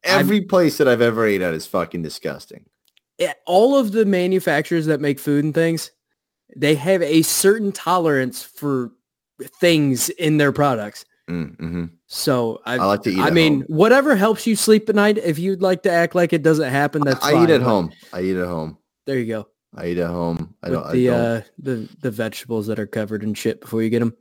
[0.02, 2.64] Every place that I've ever ate at is fucking disgusting.
[3.46, 5.90] All of the manufacturers that make food and things,
[6.56, 8.92] they have a certain tolerance for
[9.60, 11.04] things in their products.
[11.28, 11.86] Mm-hmm.
[12.06, 13.18] So I, I like to eat.
[13.18, 13.64] I mean, home.
[13.68, 15.18] whatever helps you sleep at night.
[15.18, 17.44] If you'd like to act like it doesn't happen, that's I fine.
[17.44, 17.92] eat at home.
[18.12, 18.78] I eat at home.
[19.06, 19.48] There you go.
[19.74, 20.54] I eat at home.
[20.62, 20.92] I With don't.
[20.92, 23.98] the I don't uh, the the vegetables that are covered in shit before you get
[24.00, 24.14] them.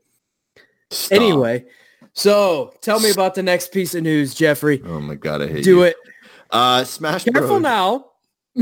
[0.89, 1.15] stop.
[1.15, 1.65] Anyway,
[2.13, 4.81] so tell me about the next piece of news, Jeffrey.
[4.85, 5.63] Oh my god, I hate you.
[5.63, 5.83] Do you.
[5.83, 5.95] it.
[6.49, 7.61] Uh, Smash Careful Bros.
[7.61, 8.05] now.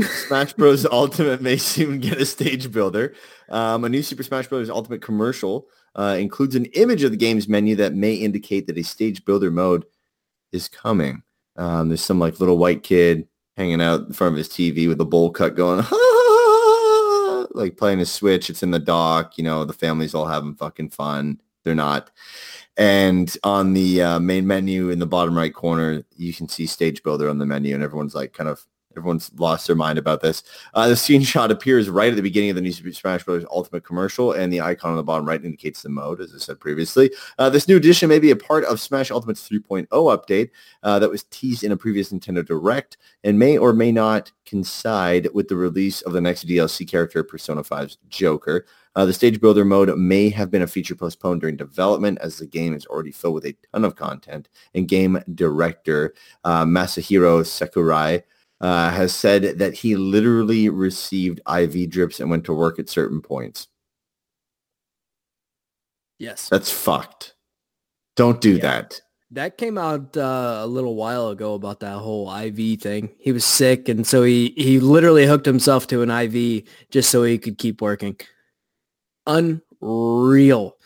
[0.02, 0.86] Smash Bros.
[0.90, 3.14] Ultimate may soon get a stage builder.
[3.48, 4.70] Um, a new Super Smash Bros.
[4.70, 8.82] Ultimate commercial uh, includes an image of the game's menu that may indicate that a
[8.82, 9.84] stage builder mode
[10.52, 11.22] is coming.
[11.56, 15.00] Um, there's some like little white kid hanging out in front of his TV with
[15.00, 15.78] a bowl cut going,
[17.52, 18.50] like playing a Switch.
[18.50, 19.38] It's in the dock.
[19.38, 21.40] You know, the family's all having fucking fun.
[21.62, 22.10] They're not.
[22.76, 27.02] And on the uh, main menu in the bottom right corner, you can see stage
[27.04, 30.42] builder on the menu and everyone's like kind of Everyone's lost their mind about this.
[30.74, 33.44] Uh, the screenshot appears right at the beginning of the new Smash Bros.
[33.50, 36.60] Ultimate commercial, and the icon on the bottom right indicates the mode, as I said
[36.60, 37.10] previously.
[37.38, 40.50] Uh, this new edition may be a part of Smash Ultimate's 3.0 update
[40.82, 45.28] uh, that was teased in a previous Nintendo Direct, and may or may not coincide
[45.32, 48.66] with the release of the next DLC character, Persona 5's Joker.
[48.96, 52.46] Uh, the stage builder mode may have been a feature postponed during development as the
[52.46, 54.48] game is already filled with a ton of content.
[54.74, 58.22] And game director uh, Masahiro Sakurai
[58.60, 63.20] uh, has said that he literally received IV drips and went to work at certain
[63.20, 63.68] points.
[66.18, 66.48] Yes.
[66.48, 67.34] That's fucked.
[68.16, 68.62] Don't do Yeah.
[68.62, 69.00] that.
[69.30, 73.10] That came out uh, a little while ago about that whole IV thing.
[73.18, 77.24] He was sick, and so he he literally hooked himself to an IV just so
[77.24, 78.16] he could keep working.
[79.26, 80.76] Unreal.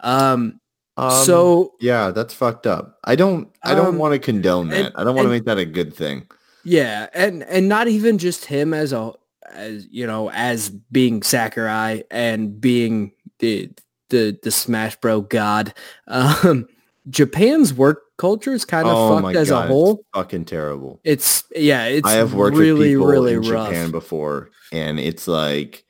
[0.00, 0.60] Um,
[0.96, 2.98] Um, so yeah, that's fucked up.
[3.04, 3.48] I don't.
[3.62, 4.86] I don't Um, want to condone that.
[4.86, 6.26] and- I don't want to make that a good thing.
[6.64, 9.12] Yeah, and and not even just him as a
[9.52, 13.70] as you know as being Sakurai and being the
[14.10, 15.74] the the Smash Bro god.
[16.06, 16.66] Um,
[17.10, 19.94] Japan's work culture is kind of oh fucked as god, a whole.
[19.94, 21.00] it's fucking terrible.
[21.04, 23.68] It's yeah, it's I have worked really with people really in rough.
[23.68, 25.84] Japan before, and it's like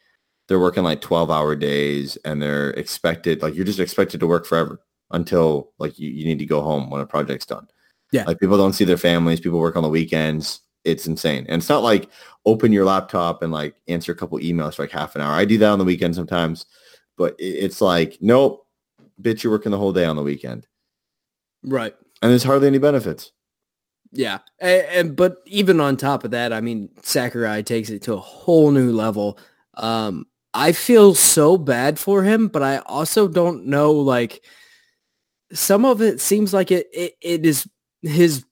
[0.48, 4.46] they're working like twelve hour days, and they're expected like you're just expected to work
[4.46, 7.68] forever until like you, you need to go home when a project's done.
[8.12, 8.24] Yeah.
[8.24, 9.40] like people don't see their families.
[9.40, 10.60] People work on the weekends.
[10.84, 12.08] It's insane, and it's not like
[12.46, 15.32] open your laptop and like answer a couple emails for like half an hour.
[15.32, 16.66] I do that on the weekend sometimes,
[17.16, 18.66] but it's like nope,
[19.20, 20.66] bitch, you're working the whole day on the weekend,
[21.62, 21.94] Right.
[22.22, 23.32] and there's hardly any benefits.
[24.12, 24.38] Yeah.
[24.60, 28.18] And, and but even on top of that, I mean, Sakurai takes it to a
[28.20, 29.38] whole new level.
[29.74, 34.44] Um, I feel so bad for him, but I also don't know like
[35.52, 37.68] some of it seems like it it, it is
[38.02, 38.44] his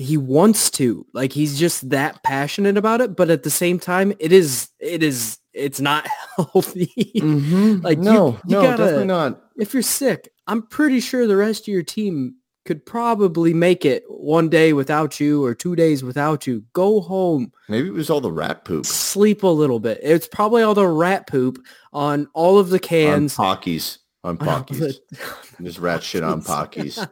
[0.00, 4.12] he wants to like he's just that passionate about it but at the same time
[4.18, 7.80] it is it is it's not healthy Mm-hmm.
[7.82, 9.40] Like, you- no, you no, gotta- definitely not.
[9.58, 12.36] if you're sick, I'm pretty sure the rest of your team
[12.66, 16.62] could probably make it one day without you or two days without you.
[16.74, 18.84] Go home, Maybe it was all the rat poop.
[18.86, 19.98] sleep a little bit.
[20.02, 21.58] It's probably all the rat poop
[21.92, 23.38] on all of the cans.
[23.38, 23.98] on Pockies.
[24.22, 24.96] On Pockies.
[25.62, 27.08] Just rat shit on Pockies.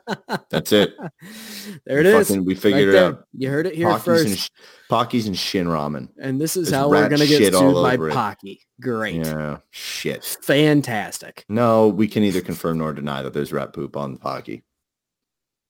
[0.50, 0.94] That's it.
[1.86, 2.28] there it We is.
[2.28, 3.04] fucking- we right figured it there.
[3.06, 3.24] out.
[3.32, 4.26] You heard it here Pockies first.
[4.26, 4.50] and,
[4.90, 6.08] Pockies and Shin Ramen.
[6.20, 8.12] And this is There's how we're going to get sued by it.
[8.12, 8.60] Pocky.
[8.80, 9.24] Great.
[9.24, 10.22] Yeah, shit.
[10.42, 11.46] Fantastic.
[11.48, 14.62] No, we can neither confirm nor deny that there's rat poop on Pocky.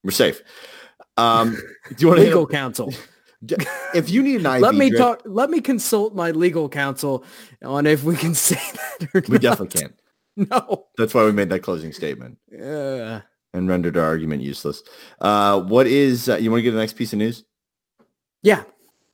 [0.02, 0.42] We're safe.
[1.16, 1.56] Um,
[1.88, 2.92] do you want Legal counsel.
[3.94, 5.22] If you need an IV Let me drip, talk.
[5.24, 7.24] Let me consult my legal counsel
[7.62, 8.56] on if we can say
[9.00, 9.40] that or we not.
[9.42, 9.94] definitely can.
[10.50, 10.86] No.
[10.96, 13.20] That's why we made that closing statement Uh,
[13.52, 14.82] and rendered our argument useless.
[15.20, 16.28] Uh, what is?
[16.28, 17.44] Uh, you want to get the next piece of news?
[18.42, 18.62] Yeah.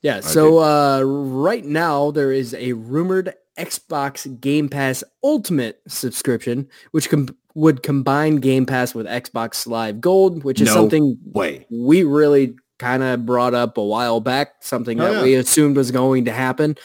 [0.02, 0.20] Yeah.
[0.20, 7.34] So uh, right now there is a rumored Xbox Game Pass Ultimate subscription, which com-
[7.54, 11.64] would combine Game Pass with Xbox Live Gold, which is No something Way.
[11.70, 15.22] we really kind of brought up a while back, something Oh, that yeah.
[15.22, 16.76] we assumed was going to happen.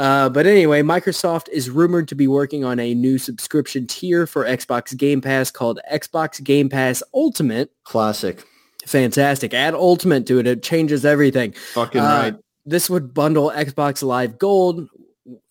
[0.00, 4.46] Uh, but anyway, Microsoft is rumored to be working on a new subscription tier for
[4.46, 7.70] Xbox Game Pass called Xbox Game Pass Ultimate.
[7.84, 8.42] Classic.
[8.86, 9.52] Fantastic.
[9.52, 10.46] Add Ultimate to it.
[10.46, 11.52] It changes everything.
[11.74, 12.34] Fucking Uh, right.
[12.64, 14.88] This would bundle Xbox Live Gold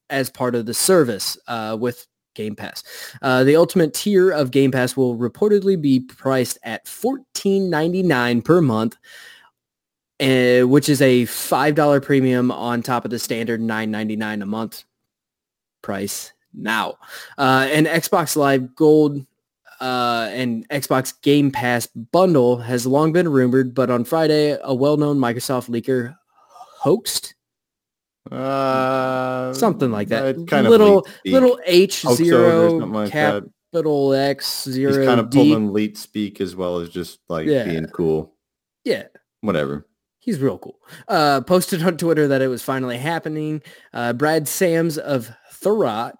[0.09, 2.83] as part of the service uh, with Game Pass.
[3.21, 8.95] Uh, the ultimate tier of Game Pass will reportedly be priced at $14.99 per month,
[10.21, 14.83] uh, which is a $5 premium on top of the standard $9.99 a month
[15.81, 16.95] price now.
[17.37, 19.25] Uh, and Xbox Live Gold
[19.79, 25.17] uh, and Xbox Game Pass bundle has long been rumored, but on Friday, a well-known
[25.17, 26.15] Microsoft leaker
[26.79, 27.35] hoaxed
[28.29, 30.35] Uh, something like that.
[30.47, 33.43] kind little of little H zero like that.
[33.71, 35.37] capital X zero He's kind of D.
[35.37, 37.63] pulling leet speak as well as just like Yeah.
[37.65, 38.33] being cool.
[38.83, 39.03] Yeah,
[39.41, 39.85] Whatever.
[40.29, 40.79] He's real cool.
[41.07, 43.61] Uh, posted on Twitter that it was finally happening.
[43.93, 46.13] Uh, Brad Sams of Thurrott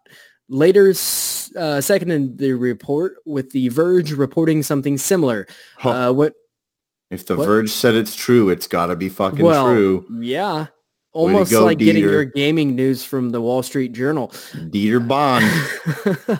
[0.49, 5.47] later uh, seconded the report with The Verge reporting something similar.
[5.77, 5.89] Huh.
[5.89, 6.33] Uh, what?
[7.11, 7.45] if the what?
[7.45, 10.05] Verge said it's true, it's got to be fucking well, true.
[10.21, 10.67] yeah.
[11.11, 14.27] Almost go, like getting your gaming news from the Wall Street Journal.
[14.27, 15.41] Dieter Bohn.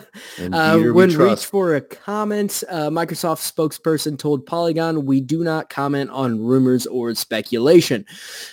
[0.40, 5.68] Uh, Dieter when reached for a comment, uh, Microsoft spokesperson told Polygon, "We do not
[5.68, 8.06] comment on rumors or speculation."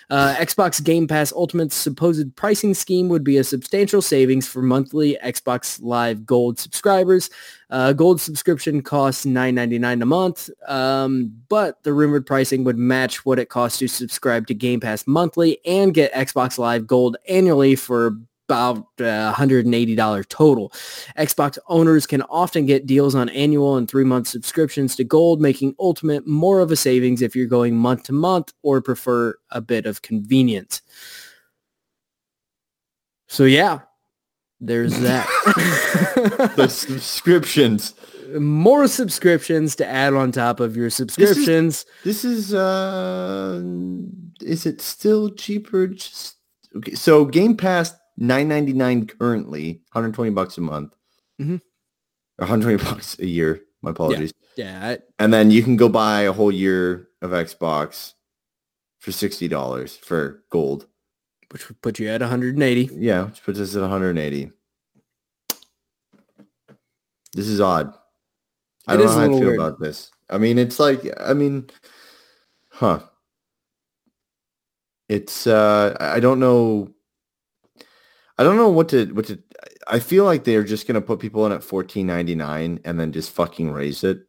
[0.09, 5.17] Uh, Xbox Game Pass Ultimate's supposed pricing scheme would be a substantial savings for monthly
[5.23, 7.29] Xbox Live Gold subscribers.
[7.69, 13.39] Uh, gold subscription costs $9.99 a month, um, but the rumored pricing would match what
[13.39, 18.17] it costs to subscribe to Game Pass monthly and get Xbox Live Gold annually for
[18.47, 20.69] about uh, $180 total.
[21.17, 26.25] Xbox owners can often get deals on annual and three-month subscriptions to Gold, making Ultimate
[26.25, 30.01] more of a savings if you're going month to month or prefer a bit of
[30.01, 30.81] convenience.
[33.27, 33.81] So yeah,
[34.59, 35.27] there's that.
[36.55, 37.93] the subscriptions.
[38.39, 41.85] More subscriptions to add on top of your subscriptions.
[42.03, 43.61] This is uh
[44.41, 46.35] is it still cheaper just
[46.75, 50.93] okay so Game Pass 9.99 currently 120 bucks a month
[51.41, 51.61] Mhm.
[52.37, 56.33] 120 bucks a year my apologies yeah, I- and then you can go buy a
[56.33, 58.13] whole year of Xbox
[58.99, 60.87] for $60 for gold
[61.51, 62.89] which would put you at 180.
[62.93, 64.51] Yeah, which puts us at 180.
[67.33, 67.93] This is odd.
[68.87, 69.59] I it don't know how I feel weird.
[69.59, 70.11] about this.
[70.29, 71.69] I mean, it's like, I mean,
[72.69, 72.99] huh.
[75.09, 76.89] It's, uh, I don't know.
[78.37, 79.41] I don't know what to, what to,
[79.87, 83.31] I feel like they're just going to put people in at 14.99 and then just
[83.31, 84.21] fucking raise it.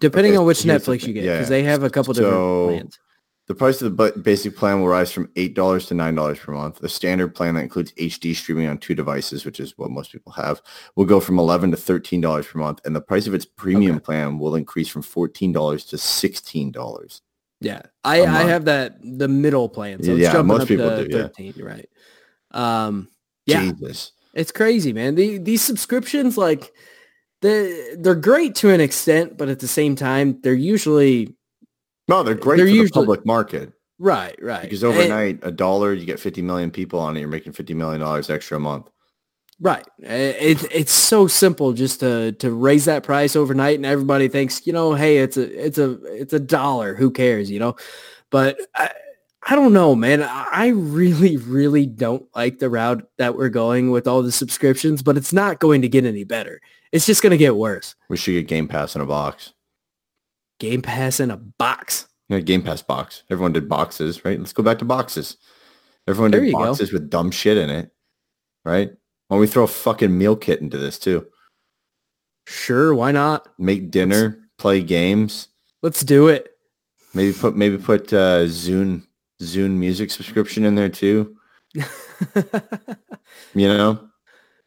[0.00, 1.34] Depending okay, on which the Netflix you get, yeah.
[1.34, 2.98] because they have a couple different plans.
[3.46, 5.54] The price of the basic plan will rise from $8
[5.88, 6.80] to $9 per month.
[6.80, 10.32] The standard plan that includes HD streaming on two devices, which is what most people
[10.32, 10.60] have,
[10.96, 12.80] will go from 11 to $13 per month.
[12.84, 14.04] And the price of its premium Okay.
[14.04, 17.20] plan will increase from $14 to $16.
[17.60, 18.48] Yeah, I, month.
[18.48, 21.22] have that the middle plan, so it's Yeah, jumping most up people to do, yeah.
[21.22, 21.54] thirteen.
[21.56, 21.88] You're right.
[22.50, 23.08] Um,
[23.46, 24.10] yeah, Jesus.
[24.34, 25.14] It's crazy, man.
[25.14, 26.72] The, these subscriptions, like,
[27.42, 31.34] they they're great to an extent, but at the same time, they're usually
[32.08, 34.62] No, they're great They're for usually- the public market right, right.
[34.62, 37.20] because And- overnight, a dollar, you get 50 million people on it.
[37.20, 38.88] You're making $50 million extra a month.
[39.60, 39.86] right.
[40.02, 44.66] Eh, it's it's so simple just to to raise that price overnight, and everybody thinks,
[44.66, 46.94] you know, hey, it's a it's a it's a dollar.
[46.94, 47.74] Who cares, you know?
[48.30, 48.90] But I,
[49.48, 50.22] I don't know, man.
[50.24, 55.16] I really, really don't like the route that we're going with all the subscriptions, but
[55.16, 56.60] it's not going to get any better.
[56.92, 57.94] It's just going to get worse.
[58.08, 59.52] We should get Game Pass in a box.
[60.58, 62.06] Game Pass in a box.
[62.28, 63.22] Yeah, Game Pass box.
[63.30, 64.38] Everyone did boxes, right?
[64.38, 65.36] Let's go back to boxes.
[66.08, 66.64] Everyone There did you go.
[66.66, 67.90] boxes with dumb shit in it,
[68.64, 68.90] right?
[69.28, 71.26] Why don't we throw a fucking meal kit into this too?
[72.46, 73.48] Sure, why not?
[73.58, 75.48] Make dinner, play games,
[75.82, 76.50] Let's do it.
[77.12, 79.02] maybe put maybe put uh, Zune
[79.42, 81.36] Zune music subscription in there too.
[83.54, 84.08] You know,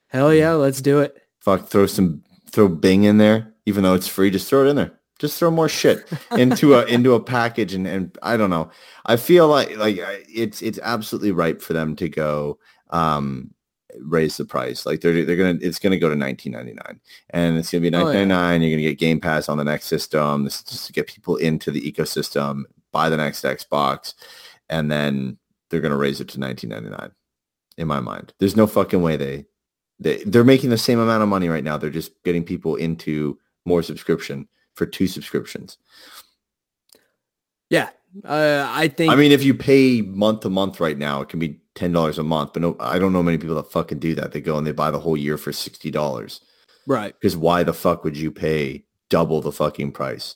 [0.07, 1.15] Hell yeah, let's do it.
[1.57, 4.29] Fuck, throw some throw Bing in there, even though it's free.
[4.29, 4.93] Just throw it in there.
[5.19, 8.71] Just throw more shit into a into a package, and and I don't know.
[9.05, 12.59] I feel like like it's it's absolutely right for them to go
[12.91, 13.53] um
[13.99, 14.85] raise the price.
[14.85, 16.99] Like they're they're gonna it's gonna go to nineteen ninety nine,
[17.31, 18.55] and it's gonna be Oh, nineteen yeah.
[18.55, 20.43] You're gonna get Game Pass on the next system.
[20.43, 22.63] This is just to get people into the ecosystem.
[22.91, 24.13] Buy the next Xbox,
[24.69, 25.37] and then
[25.69, 27.11] they're gonna raise it to nineteen ninety nine.
[27.77, 29.45] In my mind, there's no fucking way they
[29.99, 31.77] they they're making the same amount of money right now.
[31.77, 35.77] They're just getting people into more subscription for two subscriptions.
[37.69, 37.89] Yeah,
[38.25, 39.11] uh, I think.
[39.11, 42.17] I mean, if you pay month to month right now, it can be ten dollars
[42.17, 42.53] a month.
[42.53, 44.31] But no, I don't know many people that fucking do that.
[44.31, 46.41] They go and they buy the whole year for sixty dollars.
[46.87, 47.13] right.
[47.13, 50.35] Because why the fuck would you pay double the fucking price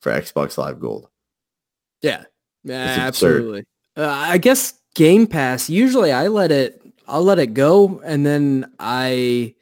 [0.00, 1.08] for Xbox Live Gold?
[2.02, 2.24] Yeah,
[2.64, 3.64] yeah absolutely.
[3.96, 5.68] Uh, I guess Game Pass.
[5.68, 6.79] Usually, I let it.
[7.10, 9.54] I'll let it go, and then I,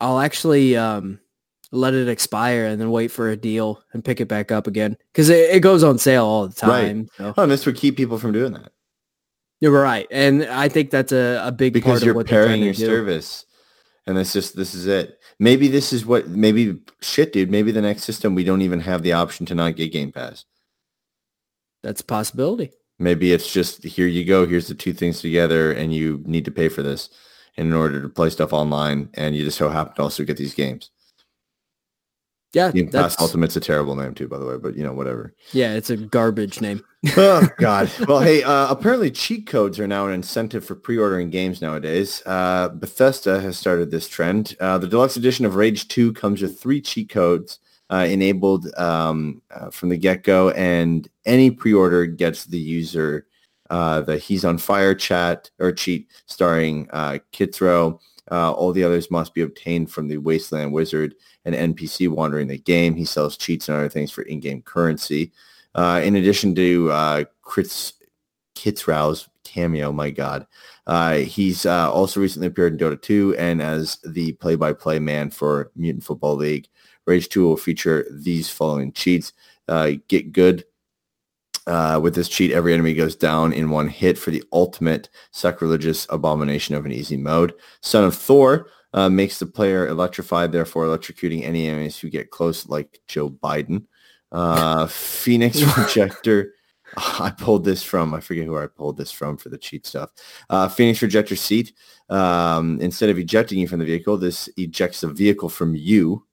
[0.00, 1.18] I'll actually um,
[1.72, 4.96] let it expire, and then wait for a deal and pick it back up again
[5.12, 6.86] because it, it goes on sale all the Right.
[6.86, 7.08] time.
[7.18, 8.72] So Oh, and this would keep people from doing that.
[9.60, 12.44] You're right, and I think that's a, a big because part you're of what they're
[12.46, 12.86] pairing your do.
[12.86, 13.46] service
[14.06, 17.80] and it's just this is it maybe this is what maybe shit dude maybe the
[17.80, 20.44] next system we don't even have the option to not get game pass
[21.84, 22.72] That's a possibility.
[23.02, 26.50] Maybe it's just here you go here's the two things together and you need to
[26.50, 27.10] pay for this
[27.56, 30.54] in order to play stuff online and you just so happen to also get these
[30.54, 30.90] games.
[32.54, 34.92] Yeah, game that's pass ultimate's a terrible name too by the way but you know
[34.92, 35.34] whatever.
[35.52, 36.84] Yeah, it's a garbage name.
[37.16, 37.90] oh god.
[38.06, 42.22] Well hey uh, apparently cheat codes are now an incentive for pre-ordering games nowadays.
[42.26, 44.54] Uh, bethesda has started this trend.
[44.60, 47.58] Uh, the deluxe edition of rage 2 comes with three cheat codes
[47.92, 53.26] uh, enabled um, uh, from the get-go and any pre-order gets the user
[53.70, 57.98] uh, the he's on fire chat or cheat starring uh, Kitzrow.
[58.30, 61.14] Uh, all the others must be obtained from the wasteland wizard
[61.44, 65.32] an npc wandering the game he sells cheats and other things for in-game currency
[65.74, 67.94] uh, in addition to uh, Chris
[69.44, 70.46] cameo, my God,
[70.86, 75.70] uh, he's uh, also recently appeared in Dota 2 and as the play-by-play man for
[75.76, 76.68] Mutant Football League.
[77.06, 79.32] Rage 2 will feature these following cheats.
[79.68, 80.64] Uh, get good.
[81.66, 86.06] Uh, with this cheat, every enemy goes down in one hit for the ultimate sacrilegious
[86.10, 87.54] abomination of an easy mode.
[87.80, 92.68] Son of Thor uh, makes the player electrified, therefore electrocuting any enemies who get close,
[92.68, 93.84] like Joe Biden.
[94.32, 96.54] Uh, Phoenix Rejector.
[96.96, 100.10] I pulled this from, I forget who I pulled this from for the cheat stuff.
[100.50, 101.72] Uh, Phoenix Rejector seat.
[102.10, 106.26] Um, instead of ejecting you from the vehicle, this ejects the vehicle from you,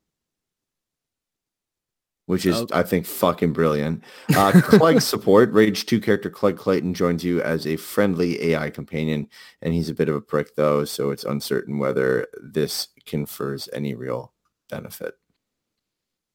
[2.29, 2.75] which is, Okay.
[2.77, 4.03] I think, fucking brilliant.
[4.35, 5.51] Uh, Klegg support.
[5.51, 9.27] Rage 2 character Klegg Clayton joins you as a friendly AI companion,
[9.63, 13.95] and he's a bit of a prick, though, so it's uncertain whether this confers any
[13.95, 14.31] real
[14.69, 15.15] benefit.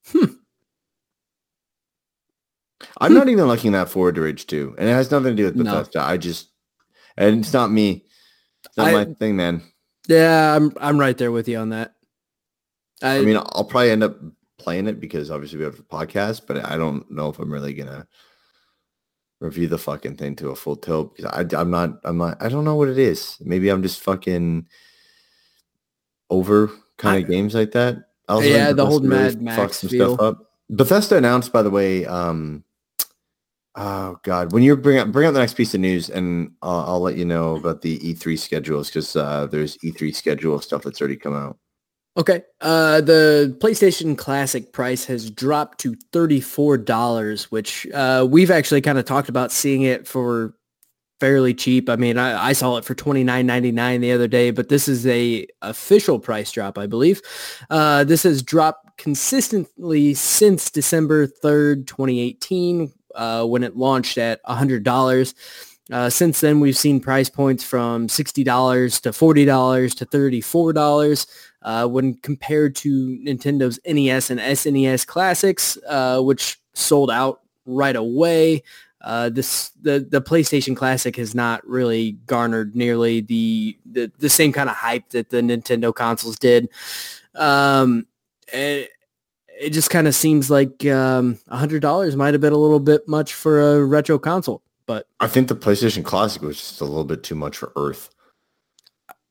[0.09, 0.25] Hmm.
[3.01, 5.45] I'm not even looking that forward to Rage 2, and it has nothing to do
[5.45, 5.65] with No.
[5.73, 6.03] Bethesda.
[6.03, 6.49] I just,
[7.17, 8.05] and it's not me.
[8.65, 9.63] It's not I- my thing, man.
[10.09, 11.95] Yeah, I'm I'm right there with you on that.
[13.03, 14.19] I, I mean, I'll probably end up
[14.65, 17.75] playing it because obviously we have the podcast, but I don't know if I'm really
[17.75, 18.07] gonna
[19.41, 22.49] review the fucking thing to a full tilt because I, I'm not, I'm not, I
[22.49, 23.37] don't know what it is.
[23.41, 24.67] Maybe I'm just fucking
[26.31, 27.99] over kind of games like that.
[28.29, 30.15] I was Yeah, the whole Mad Max fuck some feel.
[30.15, 30.51] stuff up.
[30.71, 32.65] Bethesda announced, by the way, um,
[33.75, 36.81] oh god, when you bring up bring up the next piece of news, and I'll,
[36.81, 41.01] I'll let you know about the E3 schedules because uh, there's E3 schedule stuff that's
[41.03, 41.59] already come out.
[42.17, 42.43] Okay.
[42.61, 49.05] Uh, the PlayStation Classic price has dropped to $34, which uh, we've actually kind of
[49.05, 50.55] talked about seeing it for
[51.19, 51.89] fairly cheap.
[51.89, 55.47] I mean, I, I saw it for $29.99 the other day, but this is a
[55.63, 57.21] official price drop, I believe.
[57.69, 65.35] Uh, this has dropped consistently since December 3rd, 2018, uh, when it launched at $100.
[65.93, 71.27] Uh, since then, we've seen price points from $60 to $40 to $34
[71.65, 78.63] uh, when compared to Nintendo's NES and SNES classics, uh, which sold out right away.
[79.01, 84.53] Uh, this the the PlayStation Classic has not really garnered nearly the the, the same
[84.53, 86.71] kind of hype that the Nintendo consoles did.
[87.35, 88.07] Um,
[88.53, 88.91] it,
[89.61, 93.35] it just kind of seems like um, $100 might have been a little bit much
[93.35, 97.23] for a retro console, but I think the PlayStation Classic was just a little bit
[97.23, 98.11] too much for Earth.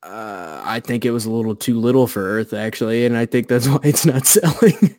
[0.04, 3.48] Uh, I think it was a little too little for Earth, actually, and I think
[3.48, 4.96] that's why it's not selling.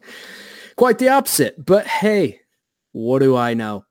[0.75, 1.63] Quite the opposite.
[1.63, 2.41] But hey,
[2.91, 3.85] what do I know?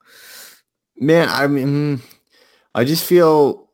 [0.97, 2.03] Man, I mean,
[2.75, 3.71] I just feel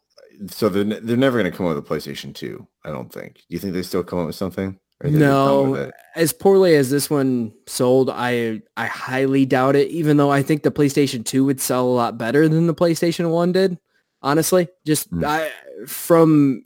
[0.49, 2.67] so they're, they're never going to come up with a PlayStation 2.
[2.85, 3.35] I don't think.
[3.35, 4.79] Do you think they still come up with something?
[5.03, 5.91] Or are they just done No.
[6.17, 9.89] As poorly as this one sold, I I highly doubt it.
[9.89, 13.31] Even though I think the PlayStation Two would sell a lot better than the PlayStation
[13.31, 13.79] One did.
[14.23, 15.25] Honestly, just Hmm.
[15.25, 15.51] I
[15.87, 16.63] from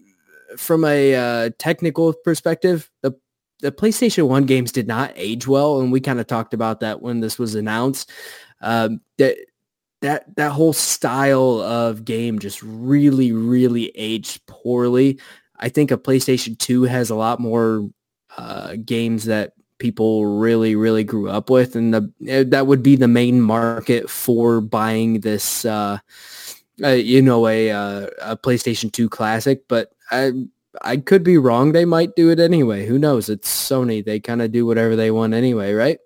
[0.56, 3.12] from a uh, technical perspective, the
[3.60, 7.00] the PlayStation One games did not age well, and we kind of talked about that
[7.00, 8.10] when this was announced.
[8.60, 9.36] Um, that
[10.02, 15.18] that that whole style of game just really really aged poorly.
[15.58, 17.88] I think a PlayStation 2 has a lot more
[18.36, 22.96] uh, games that people really really grew up with and the eh, that would be
[22.96, 25.98] the main market for buying this uh,
[26.82, 30.32] uh, you know a uh, a PlayStation 2 classic but I
[30.82, 34.42] I could be wrong they might do it anyway who knows it's Sony they kind
[34.42, 35.98] of do whatever they want anyway right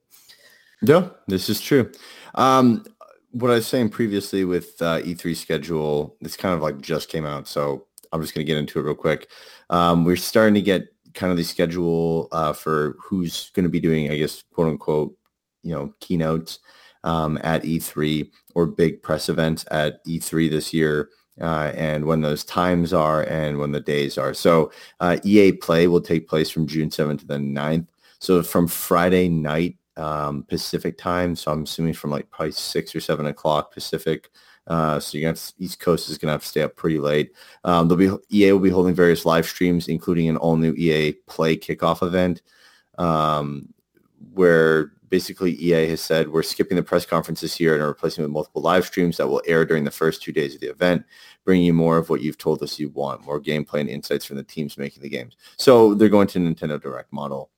[0.82, 1.90] Yeah, this is true.
[2.34, 2.84] Um,
[3.32, 7.26] what I was saying previously with uh, E3 schedule, this kind of like just came
[7.26, 9.28] out, so I'm just going to get into it real quick.
[9.70, 13.80] Um, we're starting to get kind of the schedule uh, for who's going to be
[13.80, 15.16] doing, I guess, quote unquote,
[15.62, 16.60] you know, keynotes
[17.04, 21.10] um, at E3 or big press events at E3 this year.
[21.40, 24.34] Uh, and when those times are and when the days are.
[24.34, 27.86] So uh, EA Play will take place from June 7th to the 9th.
[28.18, 31.36] So from Friday night um, Pacific time.
[31.36, 34.30] So I'm assuming from like probably 6 or 7 o'clock Pacific.
[34.66, 37.32] Uh, so you got East Coast is going to have to stay up pretty late.
[37.64, 41.12] Um, there'll be EA will be holding various live streams, including an all new EA
[41.26, 42.42] Play kickoff event,
[42.98, 43.72] um,
[44.38, 48.22] where basically EA has said we're skipping the press conference this year and are replacing
[48.22, 50.70] it with multiple live streams that will air during the first two days of the
[50.70, 51.04] event,
[51.44, 54.36] bringing you more of what you've told us you want, more gameplay and insights from
[54.36, 55.36] the teams making the games.
[55.56, 57.50] So they're going to Nintendo Direct model,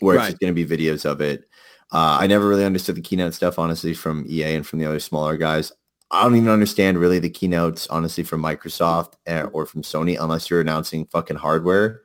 [0.00, 0.30] where right.
[0.30, 1.44] it's going to be videos of it.
[1.92, 5.00] Uh, I never really understood the keynote stuff, honestly, from EA and from the other
[5.00, 5.72] smaller guys.
[6.10, 10.48] I don't even understand really the keynotes, honestly, from Microsoft eh, or from Sony, unless
[10.48, 12.00] you're announcing fucking hardware.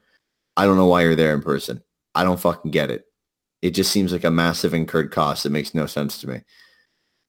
[0.57, 1.81] I don't know why you're there in person.
[2.15, 3.06] I don't fucking get it.
[3.61, 6.41] It just seems like a massive incurred cost that makes no sense to me.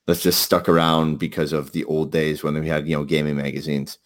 [0.07, 3.37] That's just stuck around because of the old days when we had, you know, gaming
[3.37, 3.99] magazines.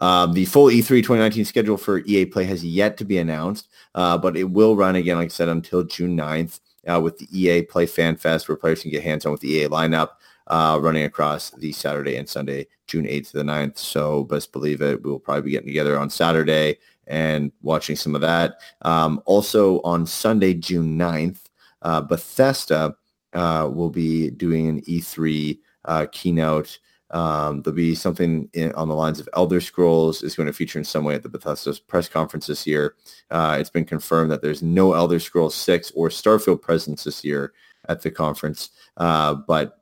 [0.00, 4.16] Um, the full E3 2019 schedule for EA Play has yet to be announced, uh,
[4.16, 7.62] but it will run again, like I said, until June 9th uh, with the EA
[7.62, 10.10] Play Fan Fest, where players can get hands-on with the EA lineup
[10.48, 13.78] uh, running across the Saturday and Sunday, June 8th to the 9th.
[13.78, 15.02] So best believe it.
[15.02, 18.60] We'll probably be getting together on Saturday and watching some of that.
[18.82, 21.47] Um, also on Sunday, June 9th,
[21.82, 22.94] uh, Bethesda
[23.32, 26.78] uh, will be doing an E3 uh, keynote.
[27.10, 30.78] Um, there'll be something in, on the lines of Elder Scrolls is going to feature
[30.78, 32.96] in some way at the Bethesda press conference this year.
[33.30, 37.54] Uh, it's been confirmed that there's no Elder Scrolls 6 or Starfield presence this year
[37.88, 39.78] at the conference, uh, but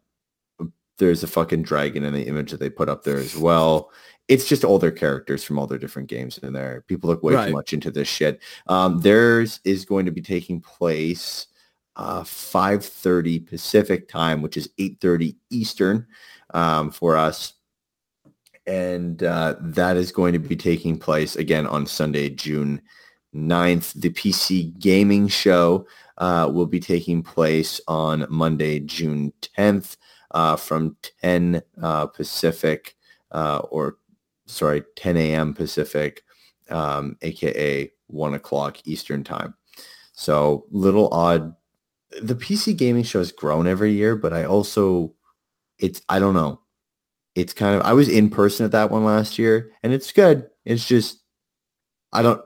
[0.99, 3.91] there's a fucking dragon in the image that they put up there as well.
[4.29, 6.85] It's just all their characters from all their different games in there.
[6.87, 7.49] People look way right.
[7.49, 8.41] too much into this shit.
[8.67, 11.49] Um, theirs is going to be taking place
[11.97, 16.07] uh, 5.30 Pacific time, which is 8.30 Eastern
[16.55, 17.55] um, for us.
[18.67, 22.83] And uh, that is going to be taking place again on Sunday, June
[23.35, 23.93] 9th.
[23.95, 25.87] The PC Gaming Show
[26.19, 29.97] uh, will be taking place on Monday, June 10th
[30.33, 32.97] uh, from 10 uh, Pacific
[33.31, 33.99] uh, or
[34.47, 35.55] sorry, 10 a.m.
[35.55, 36.23] Pacific,
[36.71, 39.55] um, aka 1 o'clock Eastern time.
[40.13, 41.55] So little odd
[42.21, 45.15] the PC gaming show has grown every year, but I also,
[45.79, 46.61] it's, I don't know.
[47.35, 50.49] It's kind of, I was in person at that one last year and it's good.
[50.65, 51.23] It's just,
[52.13, 52.41] I don't,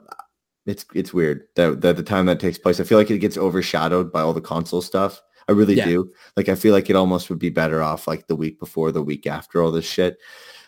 [0.66, 3.36] it's, it's weird that, that the time that takes place, I feel like it gets
[3.36, 5.20] overshadowed by all the console stuff.
[5.48, 5.86] I really yeah.
[5.86, 6.11] do.
[6.36, 9.02] Like, I feel like it almost would be better off like the week before, the
[9.02, 10.18] week after all this shit.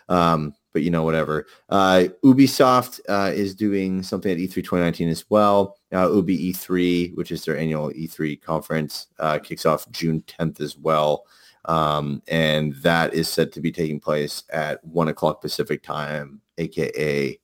[0.08, 1.46] Um, but you know, whatever.
[1.68, 5.76] Uh, Ubisoft uh, is doing something at E3 2019 as well.
[5.92, 10.76] Uh, Ubi E3, which is their annual E3 conference, uh, kicks off June 10th as
[10.76, 11.26] well.
[11.66, 17.38] Um, and that is set to be taking place at 1 o'clock Pacific time, aka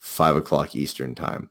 [0.00, 1.50] 5 o'clock Eastern time.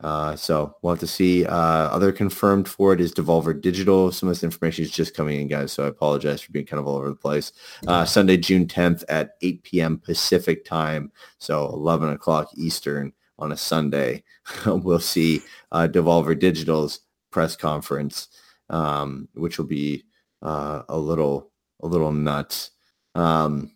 [0.00, 1.44] Uh, so we'll have to see.
[1.44, 4.10] Uh, other confirmed for it is Devolver Digital.
[4.10, 6.80] Some of this information is just coming in, guys, so I apologize for being kind
[6.80, 7.52] of all over the place.
[7.86, 9.98] Uh, Sunday, June 10th at 8 p.m.
[9.98, 14.22] Pacific time, so 11 o'clock Eastern on a Sunday.
[14.66, 15.42] we'll see
[15.72, 18.28] uh, Devolver Digital's press conference,
[18.70, 20.04] um, which will be
[20.42, 21.50] uh, a little
[21.82, 22.70] a little nuts.
[23.14, 23.72] Um,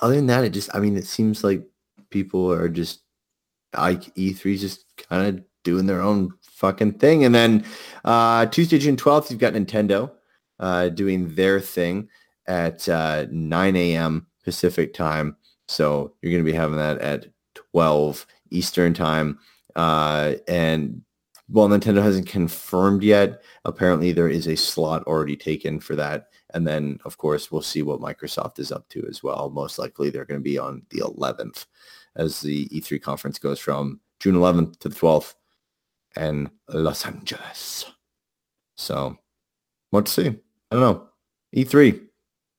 [0.00, 1.62] other than that, it just I mean, it seems like
[2.10, 3.03] people are just
[3.78, 7.24] like E3 just kind of doing their own fucking thing.
[7.24, 7.64] And then
[8.04, 10.10] uh, Tuesday, June 12th, you've got Nintendo
[10.60, 12.08] uh, doing their thing
[12.46, 14.26] at uh, 9 a.m.
[14.44, 15.36] Pacific time.
[15.66, 17.26] So you're going to be having that at
[17.72, 19.38] 12 Eastern time.
[19.74, 21.02] Uh, and
[21.48, 26.28] while Nintendo hasn't confirmed yet, apparently there is a slot already taken for that.
[26.52, 29.50] And then, of course, we'll see what Microsoft is up to as well.
[29.50, 31.66] Most likely they're going to be on the 11th
[32.16, 35.34] as the E3 conference goes from June 11th to the 12th
[36.16, 37.86] in Los Angeles.
[38.76, 39.18] So,
[39.90, 40.26] what to see?
[40.28, 40.34] I
[40.70, 41.08] don't know.
[41.54, 41.92] E3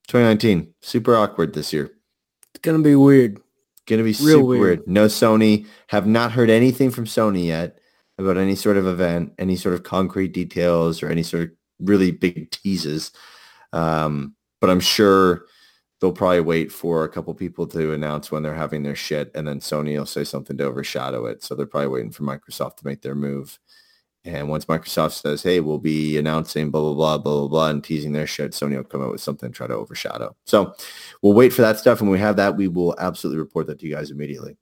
[0.08, 1.92] 2019, super awkward this year.
[2.54, 3.40] It's going to be weird.
[3.88, 4.62] Going to be Real super weird.
[4.62, 4.88] weird.
[4.88, 5.66] No Sony.
[5.88, 7.80] Have not heard anything from Sony yet
[8.18, 12.12] about any sort of event, any sort of concrete details or any sort of really
[12.12, 13.12] big teases.
[13.74, 15.46] Um, but I'm sure
[16.06, 19.48] they'll probably wait for a couple people to announce when they're having their shit, and
[19.48, 21.42] then Sony will say something to overshadow it.
[21.42, 23.58] So they're probably waiting for Microsoft to make their move.
[24.24, 27.84] And once Microsoft says, "Hey, we'll be announcing blah blah blah blah blah blah," and
[27.84, 30.36] teasing their shit, Sony will come out with something and try to overshadow.
[30.46, 30.76] So
[31.24, 33.80] we'll wait for that stuff, and when we have that, we will absolutely report that
[33.80, 34.58] to you guys immediately.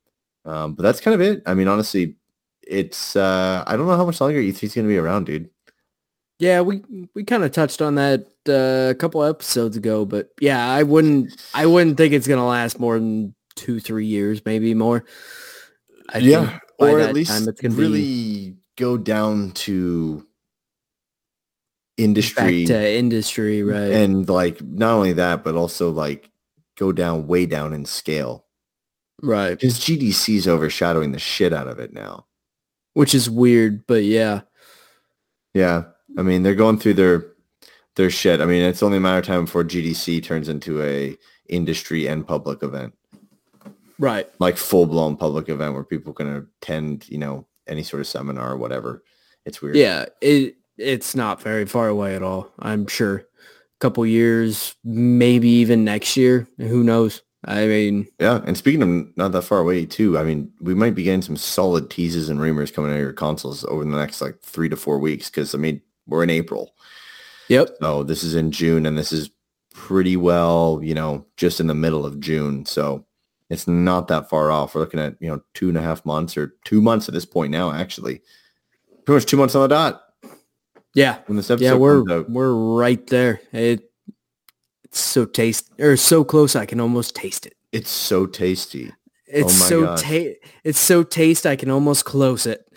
[0.45, 1.43] Um, but that's kind of it.
[1.45, 2.15] I mean, honestly,
[2.61, 5.49] it's uh, I don't know how much longer E3 is going to be around, dude.
[6.43, 6.81] Yeah, we
[7.15, 11.41] we kind of touched on that uh, a couple episodes ago, but yeah, I wouldn't
[11.53, 15.05] I wouldn't think it's gonna last more than two, three years, maybe more.
[16.13, 20.25] I yeah, or at least time it's gonna be really go down to back
[21.97, 23.93] industry to industry, right?
[23.93, 26.29] and like not only that, but also like
[26.77, 28.43] go down way down in scale
[29.21, 29.51] right.
[29.51, 32.25] because GDC is overshadowing the shit out of it now.
[32.95, 34.41] Which is weird, but yeah.
[35.53, 35.83] Yeah,
[36.17, 37.25] I mean they're going through their
[37.95, 38.41] their shit.
[38.41, 41.17] I mean it's only a matter of time before GDC turns into a
[41.49, 42.93] industry and public event,
[43.99, 44.27] Right.
[44.39, 48.51] like full blown public event where people can attend, you know, any sort of seminar
[48.53, 49.03] or whatever.
[49.45, 49.75] It's weird.
[49.75, 50.05] Yeah.
[50.21, 52.49] It it's not very far away at all.
[52.59, 53.17] I'm sure.
[53.17, 56.47] A couple years, maybe even next year.
[56.57, 57.21] Who knows?
[57.45, 60.95] I mean, Yeah, and speaking of not that far away too, I mean, we might
[60.95, 64.21] be getting some solid teases and rumors coming out of your consoles over the next
[64.21, 66.73] like three to four weeks because I mean we're in April,
[67.47, 67.69] yep.
[67.81, 69.29] so this is in June, and this is
[69.73, 73.05] pretty well, you know, just in the middle of June, so
[73.49, 74.75] it's not that far off.
[74.75, 77.25] We're looking at you know two and a half months or two months at this
[77.25, 78.21] point now, actually,
[79.05, 80.01] pretty much two months on the dot
[80.93, 81.19] Yeah.
[81.27, 83.41] when this episode Yeah, we're we're right there.
[83.51, 83.89] It
[84.83, 87.55] it's so taste or so close I can almost taste it.
[87.71, 88.91] It's so tasty.
[89.27, 92.71] It's oh my so ta- it's so taste I can almost close it.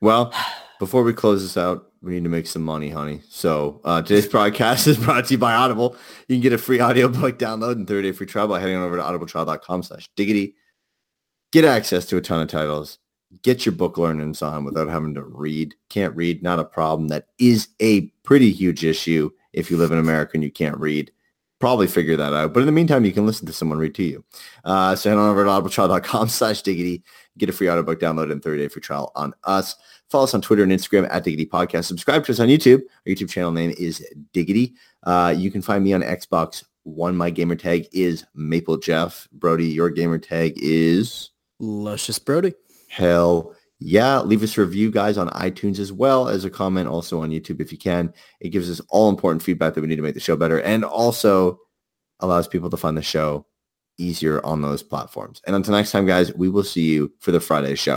[0.00, 0.34] Well,
[0.80, 3.20] before we close this out, we need to make some money, honey.
[3.28, 5.96] So uh, today's broadcast is brought to you by Audible.
[6.28, 8.96] You can get a free audiobook download and 30-day free trial by heading on over
[8.96, 10.56] to audibletrial.com slash diggity.
[11.52, 12.98] Get access to a ton of titles.
[13.42, 15.74] Get your book learnings on without having to read.
[15.88, 17.08] Can't read, not a problem.
[17.08, 21.10] That is a pretty huge issue if you live in America and you can't read.
[21.60, 22.52] Probably figure that out.
[22.52, 24.24] But in the meantime, you can listen to someone read to you.
[24.64, 27.04] Uh, so head on over to audibletrial.com slash diggity.
[27.38, 29.76] Get a free audiobook download and 30-day free trial on us.
[30.10, 31.84] Follow us on Twitter and Instagram at Diggity Podcast.
[31.84, 32.82] Subscribe to us on YouTube.
[33.06, 34.74] Our YouTube channel name is Diggity.
[35.02, 37.16] Uh, you can find me on Xbox One.
[37.16, 39.26] My gamer tag is Maple Jeff.
[39.32, 42.52] Brody, your gamer tag is Luscious Brody.
[42.88, 44.20] Hell yeah.
[44.20, 47.60] Leave us a review, guys, on iTunes as well as a comment also on YouTube
[47.60, 48.12] if you can.
[48.40, 50.84] It gives us all important feedback that we need to make the show better and
[50.84, 51.58] also
[52.20, 53.46] allows people to find the show
[54.02, 55.40] easier on those platforms.
[55.46, 57.90] And until next time, guys, we will see you for the Friday show.